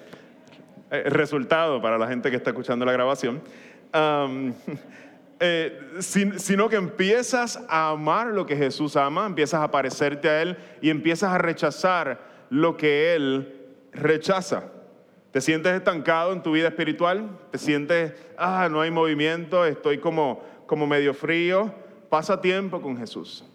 Eh, 0.91 1.03
resultado 1.07 1.81
para 1.81 1.97
la 1.97 2.07
gente 2.07 2.31
que 2.31 2.37
está 2.37 2.51
escuchando 2.51 2.85
la 2.85 2.93
grabación. 2.93 3.41
Eh, 5.41 5.99
sino 6.01 6.67
que 6.67 6.75
empiezas 6.75 7.63
a 7.69 7.91
amar 7.91 8.27
lo 8.27 8.45
que 8.45 8.57
Jesús 8.57 8.97
ama, 8.97 9.25
empiezas 9.25 9.61
a 9.61 9.71
parecerte 9.71 10.27
a 10.27 10.41
Él 10.41 10.57
y 10.81 10.89
empiezas 10.89 11.31
a 11.31 11.37
rechazar 11.37 12.19
lo 12.49 12.75
que 12.75 13.15
Él 13.15 13.69
rechaza. 13.93 14.65
¿Te 15.31 15.39
sientes 15.39 15.73
estancado 15.73 16.33
en 16.33 16.43
tu 16.43 16.51
vida 16.51 16.67
espiritual? 16.67 17.29
¿Te 17.51 17.57
sientes, 17.57 18.13
ah, 18.37 18.67
no 18.69 18.81
hay 18.81 18.91
movimiento, 18.91 19.65
estoy 19.65 19.99
como, 19.99 20.43
como 20.65 20.85
medio 20.87 21.13
frío? 21.13 21.73
Pasa 22.09 22.41
tiempo 22.41 22.81
con 22.81 22.97
Jesús. 22.97 23.45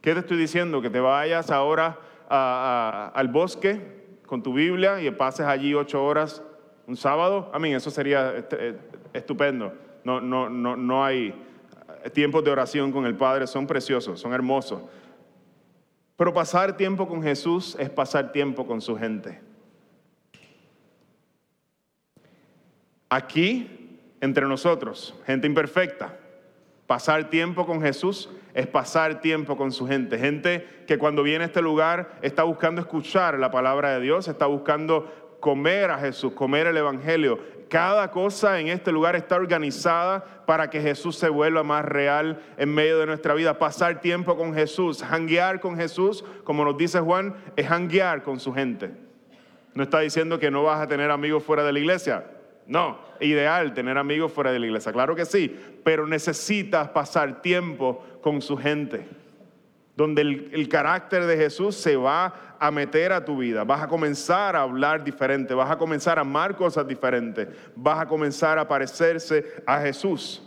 ¿Qué 0.00 0.14
te 0.14 0.20
estoy 0.20 0.36
diciendo? 0.36 0.82
Que 0.82 0.90
te 0.90 0.98
vayas 0.98 1.50
ahora 1.50 1.98
al 2.28 3.28
bosque 3.28 4.18
con 4.26 4.42
tu 4.42 4.54
Biblia 4.54 5.00
y 5.00 5.10
pases 5.12 5.46
allí 5.46 5.74
ocho 5.74 6.02
horas 6.02 6.42
un 6.88 6.96
sábado. 6.96 7.50
A 7.52 7.58
mí, 7.60 7.72
eso 7.72 7.90
sería 7.90 8.32
eh, 8.36 8.76
estupendo 9.12 9.89
no, 10.04 10.20
no, 10.20 10.48
no, 10.48 10.76
no 10.76 11.04
hay 11.04 11.34
tiempos 12.12 12.44
de 12.44 12.50
oración 12.50 12.92
con 12.92 13.06
el 13.06 13.16
Padre, 13.16 13.46
son 13.46 13.66
preciosos, 13.66 14.20
son 14.20 14.32
hermosos. 14.32 14.82
Pero 16.16 16.34
pasar 16.34 16.76
tiempo 16.76 17.08
con 17.08 17.22
Jesús 17.22 17.76
es 17.78 17.88
pasar 17.90 18.32
tiempo 18.32 18.66
con 18.66 18.80
su 18.80 18.96
gente. 18.96 19.40
Aquí, 23.08 23.98
entre 24.20 24.46
nosotros, 24.46 25.14
gente 25.26 25.46
imperfecta, 25.46 26.18
pasar 26.86 27.30
tiempo 27.30 27.66
con 27.66 27.80
Jesús 27.80 28.28
es 28.54 28.66
pasar 28.66 29.20
tiempo 29.20 29.56
con 29.56 29.72
su 29.72 29.86
gente. 29.86 30.18
Gente 30.18 30.66
que 30.86 30.98
cuando 30.98 31.22
viene 31.22 31.44
a 31.44 31.46
este 31.46 31.62
lugar 31.62 32.18
está 32.22 32.42
buscando 32.42 32.80
escuchar 32.80 33.38
la 33.38 33.50
palabra 33.50 33.90
de 33.94 34.00
Dios, 34.00 34.28
está 34.28 34.46
buscando 34.46 35.19
comer 35.40 35.90
a 35.90 35.98
Jesús, 35.98 36.32
comer 36.32 36.66
el 36.66 36.76
Evangelio, 36.76 37.40
cada 37.68 38.10
cosa 38.10 38.58
en 38.60 38.68
este 38.68 38.90
lugar 38.92 39.14
está 39.14 39.36
organizada 39.36 40.24
para 40.44 40.68
que 40.68 40.80
Jesús 40.80 41.16
se 41.16 41.28
vuelva 41.28 41.62
más 41.62 41.84
real 41.84 42.42
en 42.58 42.74
medio 42.74 42.98
de 42.98 43.06
nuestra 43.06 43.32
vida. 43.34 43.58
Pasar 43.58 44.00
tiempo 44.00 44.36
con 44.36 44.52
Jesús, 44.52 45.02
hanguear 45.02 45.60
con 45.60 45.76
Jesús, 45.76 46.24
como 46.42 46.64
nos 46.64 46.76
dice 46.76 46.98
Juan, 46.98 47.34
es 47.56 47.70
hanguear 47.70 48.22
con 48.22 48.40
su 48.40 48.52
gente. 48.52 48.90
No 49.74 49.84
está 49.84 50.00
diciendo 50.00 50.40
que 50.40 50.50
no 50.50 50.64
vas 50.64 50.80
a 50.80 50.88
tener 50.88 51.12
amigos 51.12 51.44
fuera 51.44 51.62
de 51.62 51.72
la 51.72 51.78
iglesia. 51.78 52.24
No, 52.66 52.98
ideal 53.20 53.72
tener 53.72 53.96
amigos 53.98 54.32
fuera 54.32 54.50
de 54.50 54.58
la 54.58 54.66
iglesia, 54.66 54.92
claro 54.92 55.14
que 55.14 55.24
sí, 55.24 55.56
pero 55.84 56.06
necesitas 56.06 56.88
pasar 56.88 57.40
tiempo 57.40 58.04
con 58.20 58.42
su 58.42 58.56
gente 58.56 59.06
donde 60.00 60.22
el, 60.22 60.68
carácter 60.70 61.26
de 61.26 61.36
Jesús 61.36 61.76
se 61.76 61.94
va 61.94 62.56
a 62.58 62.70
meter 62.70 63.12
a 63.12 63.22
tu 63.22 63.36
vida. 63.36 63.64
Vas 63.64 63.82
a 63.82 63.86
comenzar 63.86 64.56
a 64.56 64.62
hablar 64.62 65.04
diferente, 65.04 65.52
vas 65.52 65.70
a 65.70 65.76
comenzar 65.76 66.16
a 66.16 66.22
amar 66.22 66.56
cosas 66.56 66.88
diferentes, 66.88 67.46
vas 67.76 68.00
a 68.00 68.06
comenzar 68.06 68.58
a 68.58 68.66
parecerse 68.66 69.62
a 69.66 69.78
Jesús. 69.82 70.42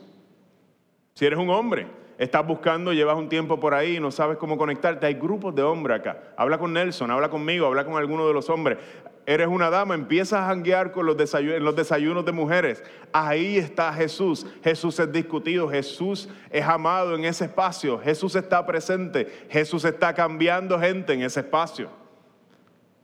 Si 1.14 1.24
eres 1.24 1.38
un 1.38 1.52
hombre, 1.52 1.86
estás 2.18 2.44
buscando, 2.48 2.94
llevas 2.94 3.16
un 3.16 3.30
tiempo 3.30 3.60
por 3.60 3.76
ahí 3.76 3.98
y 3.98 4.00
no 4.00 4.10
sabes 4.10 4.38
cómo 4.38 4.58
conectarte, 4.58 5.06
hay 5.06 5.14
grupos 5.14 5.54
de 5.54 5.62
hombres 5.62 6.00
acá. 6.00 6.34
Habla 6.36 6.58
con 6.58 6.74
Nelson, 6.74 7.12
habla 7.12 7.30
conmigo, 7.30 7.68
habla 7.68 7.86
con 7.86 7.96
alguno 7.96 8.28
de 8.28 8.34
los 8.34 8.50
hombres. 8.50 8.80
Eres 9.26 9.48
una 9.48 9.70
dama, 9.70 9.96
empiezas 9.96 10.42
a 10.42 10.48
janguear 10.48 10.92
con 10.92 11.06
los 11.06 11.16
desayunos, 11.16 11.58
en 11.58 11.64
los 11.64 11.76
desayunos 11.76 12.26
de 12.26 12.34
mujeres. 12.34 12.84
Ahí 13.14 13.58
está 13.58 13.94
Jesús. 13.94 14.46
Jesús 14.62 15.00
es 15.00 15.12
discutido, 15.14 15.70
Jesús 15.70 16.28
es 16.50 16.66
amado 16.66 17.16
en 17.16 17.24
ese 17.24 17.46
espacio. 17.46 18.00
Jesús 18.00 18.36
está 18.36 18.66
presente, 18.66 19.46
Jesús 19.50 19.86
está 19.86 20.14
cambiando 20.14 20.78
gente 20.78 21.14
en 21.14 21.22
ese 21.22 21.40
espacio. 21.40 21.90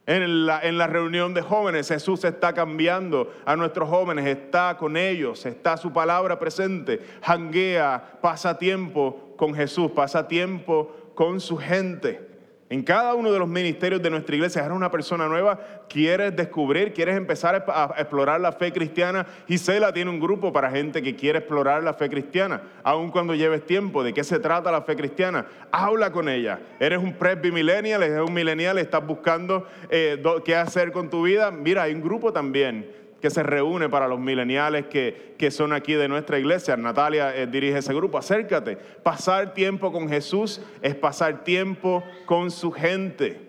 En 0.05 0.47
la, 0.47 0.59
en 0.61 0.77
la, 0.77 0.87
reunión 0.87 1.35
de 1.35 1.41
jóvenes, 1.41 1.87
Jesús 1.87 2.23
está 2.25 2.51
cambiando 2.51 3.31
a 3.45 3.55
nuestros 3.55 3.87
jóvenes, 3.87 4.25
está 4.25 4.75
con 4.75 4.97
ellos, 4.97 5.45
está 5.45 5.77
su 5.77 5.93
palabra 5.93 6.39
presente, 6.39 6.99
janguea, 7.21 8.17
pasa 8.19 8.57
tiempo 8.57 9.35
con 9.37 9.53
Jesús, 9.53 9.91
pasa 9.91 10.27
tiempo 10.27 10.95
con 11.13 11.39
su 11.39 11.57
gente. 11.57 12.28
En 12.71 12.83
cada 12.83 13.15
uno 13.15 13.31
de 13.31 13.39
los 13.39 13.47
ministerios 13.47 13.99
de 13.99 14.11
nuestra 14.11 14.35
iglesia, 14.35 14.63
eres 14.63 14.77
una 14.77 14.91
persona 14.91 15.27
nueva, 15.27 15.59
quieres 15.89 16.35
descubrir, 16.35 16.93
quieres 16.93 17.17
empezar 17.17 17.65
a 17.67 17.95
explorar 17.97 18.39
la 18.39 18.51
fe 18.51 18.71
cristiana. 18.71 19.25
Gisela 19.47 19.91
tiene 19.91 20.11
un 20.11 20.19
grupo 20.19 20.53
para 20.53 20.69
gente 20.69 21.01
que 21.01 21.15
quiere 21.15 21.39
explorar 21.39 21.81
la 21.81 21.95
fe 21.95 22.07
cristiana, 22.09 22.61
aun 22.83 23.09
cuando 23.09 23.33
lleves 23.33 23.65
tiempo. 23.65 24.03
¿De 24.03 24.13
qué 24.13 24.23
se 24.23 24.37
trata 24.37 24.71
la 24.71 24.83
fe 24.83 24.95
cristiana? 24.95 25.47
Habla 25.71 26.11
con 26.11 26.29
ella. 26.29 26.59
Eres 26.79 26.99
un 26.99 27.13
presby 27.13 27.51
millennial, 27.51 28.03
eres 28.03 28.21
un 28.21 28.33
millennial, 28.33 28.77
estás 28.77 29.03
buscando 29.03 29.65
eh, 29.89 30.21
qué 30.45 30.55
hacer 30.55 30.91
con 30.91 31.09
tu 31.09 31.23
vida. 31.23 31.49
Mira, 31.49 31.81
hay 31.83 31.95
un 31.95 32.01
grupo 32.01 32.31
también 32.31 32.99
que 33.21 33.29
se 33.29 33.43
reúne 33.43 33.89
para 33.89 34.07
los 34.07 34.19
mileniales 34.19 34.87
que, 34.87 35.35
que 35.37 35.51
son 35.51 35.73
aquí 35.73 35.93
de 35.93 36.07
nuestra 36.07 36.39
iglesia. 36.39 36.77
Natalia 36.77 37.35
eh, 37.35 37.47
dirige 37.47 37.79
ese 37.79 37.93
grupo. 37.93 38.17
Acércate. 38.17 38.77
Pasar 38.77 39.53
tiempo 39.53 39.91
con 39.91 40.09
Jesús 40.09 40.61
es 40.81 40.95
pasar 40.95 41.43
tiempo 41.43 42.03
con 42.25 42.51
su 42.51 42.71
gente. 42.71 43.47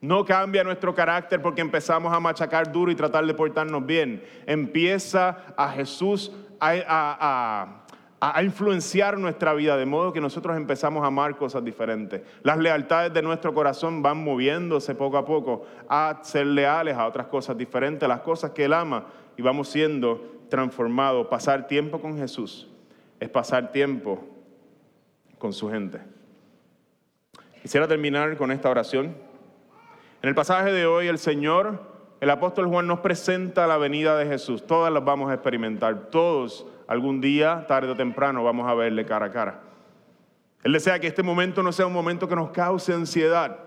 No 0.00 0.24
cambia 0.24 0.62
nuestro 0.62 0.94
carácter 0.94 1.40
porque 1.40 1.60
empezamos 1.60 2.12
a 2.12 2.20
machacar 2.20 2.70
duro 2.70 2.90
y 2.90 2.94
tratar 2.94 3.26
de 3.26 3.34
portarnos 3.34 3.84
bien. 3.84 4.22
Empieza 4.46 5.54
a 5.56 5.70
Jesús 5.70 6.32
a 6.60 7.85
a, 8.20 8.42
influenciar 8.42 9.18
nuestra 9.18 9.52
vida, 9.54 9.76
de 9.76 9.86
modo 9.86 10.12
que 10.12 10.20
nosotros 10.20 10.56
empezamos 10.56 11.04
a 11.04 11.08
amar 11.08 11.36
cosas 11.36 11.64
diferentes. 11.64 12.22
Las 12.42 12.58
lealtades 12.58 13.12
de 13.12 13.22
nuestro 13.22 13.52
corazón 13.52 14.02
van 14.02 14.22
moviéndose 14.22 14.94
poco 14.94 15.18
a 15.18 15.24
poco 15.24 15.66
a 15.88 16.20
ser 16.22 16.46
leales 16.46 16.96
a 16.96 17.06
otras 17.06 17.26
cosas 17.26 17.56
diferentes, 17.56 18.08
las 18.08 18.20
cosas 18.20 18.52
que 18.52 18.64
Él 18.64 18.72
ama, 18.72 19.06
y 19.36 19.42
vamos 19.42 19.68
siendo 19.68 20.36
transformados. 20.48 21.26
Pasar 21.26 21.66
tiempo 21.66 22.00
con 22.00 22.16
Jesús 22.16 22.68
es 23.20 23.28
pasar 23.28 23.70
tiempo 23.70 24.24
con 25.38 25.52
su 25.52 25.68
gente. 25.68 26.00
Quisiera 27.60 27.86
terminar 27.86 28.36
con 28.36 28.50
esta 28.50 28.70
oración. 28.70 29.14
En 30.22 30.28
el 30.28 30.34
pasaje 30.34 30.72
de 30.72 30.86
hoy, 30.86 31.08
el 31.08 31.18
Señor, 31.18 31.80
el 32.20 32.30
apóstol 32.30 32.66
Juan 32.68 32.86
nos 32.86 33.00
presenta 33.00 33.66
la 33.66 33.76
venida 33.76 34.16
de 34.16 34.26
Jesús. 34.26 34.66
Todas 34.66 34.92
las 34.92 35.04
vamos 35.04 35.30
a 35.30 35.34
experimentar, 35.34 36.08
todos 36.10 36.66
algún 36.86 37.20
día, 37.20 37.66
tarde 37.66 37.90
o 37.90 37.96
temprano, 37.96 38.44
vamos 38.44 38.68
a 38.68 38.74
verle 38.74 39.04
cara 39.04 39.26
a 39.26 39.30
cara. 39.30 39.60
Él 40.62 40.72
desea 40.72 40.98
que 40.98 41.06
este 41.06 41.22
momento 41.22 41.62
no 41.62 41.72
sea 41.72 41.86
un 41.86 41.92
momento 41.92 42.28
que 42.28 42.36
nos 42.36 42.50
cause 42.50 42.92
ansiedad, 42.92 43.58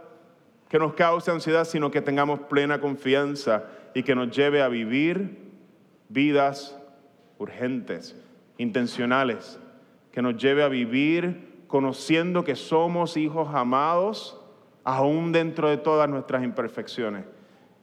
que 0.68 0.80
nos 0.80 0.94
cause 0.94 1.32
ansiedad, 1.32 1.66
sino 1.66 1.92
que 1.92 2.02
tengamos 2.02 2.42
plena 2.42 2.80
confianza 2.80 3.66
y 3.94 4.04
que 4.04 4.16
nos 4.16 4.36
lleve 4.36 4.62
a 4.62 4.68
vivir 4.68 5.38
vidas 6.10 6.78
urgentes, 7.38 8.16
intencionales, 8.58 9.60
que 10.12 10.22
nos 10.22 10.36
lleve 10.38 10.64
a 10.64 10.68
vivir 10.68 11.64
conociendo 11.68 12.44
que 12.44 12.56
somos 12.56 13.16
hijos 13.16 13.54
amados, 13.54 14.40
aún 14.84 15.32
dentro 15.32 15.70
de 15.70 15.78
todas 15.78 16.10
nuestras 16.10 16.44
imperfecciones, 16.44 17.26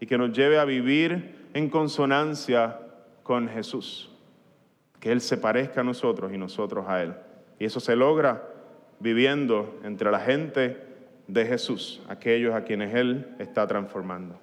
y 0.01 0.07
que 0.07 0.19
nos 0.19 0.33
lleve 0.33 0.59
a 0.59 0.65
vivir 0.65 1.49
en 1.55 1.71
consonancia 1.71 2.81
con 3.23 3.49
Jesús 3.49 4.16
que 5.07 5.13
Él 5.13 5.21
se 5.21 5.37
parezca 5.37 5.83
a 5.83 5.85
nosotros 5.85 6.33
y 6.33 6.37
nosotros 6.37 6.85
a 6.89 7.01
Él. 7.01 7.15
Y 7.61 7.65
eso 7.65 7.79
se 7.79 7.95
logra 7.95 8.43
viviendo 8.99 9.79
entre 9.85 10.11
la 10.11 10.19
gente 10.19 10.83
de 11.29 11.47
Jesús, 11.47 12.03
aquellos 12.09 12.53
a 12.57 12.65
quienes 12.65 12.93
Él 12.93 13.37
está 13.39 13.69
transformando. 13.69 14.37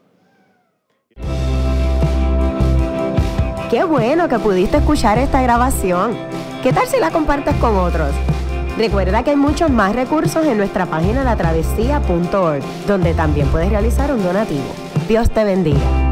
Qué 3.69 3.83
bueno 3.83 4.29
que 4.29 4.39
pudiste 4.39 4.77
escuchar 4.77 5.17
esta 5.17 5.41
grabación. 5.41 6.15
¿Qué 6.63 6.71
tal 6.71 6.87
si 6.87 6.97
la 6.97 7.11
compartes 7.11 7.55
con 7.55 7.75
otros? 7.75 8.11
Recuerda 8.77 9.21
que 9.21 9.31
hay 9.31 9.35
muchos 9.35 9.69
más 9.69 9.93
recursos 9.93 10.45
en 10.45 10.55
nuestra 10.55 10.85
página 10.85 11.25
latravesía.org, 11.25 12.63
donde 12.87 13.13
también 13.13 13.49
puedes 13.49 13.69
realizar 13.69 14.13
un 14.13 14.23
donativo. 14.23 14.73
Dios 15.09 15.29
te 15.29 15.43
bendiga. 15.43 16.02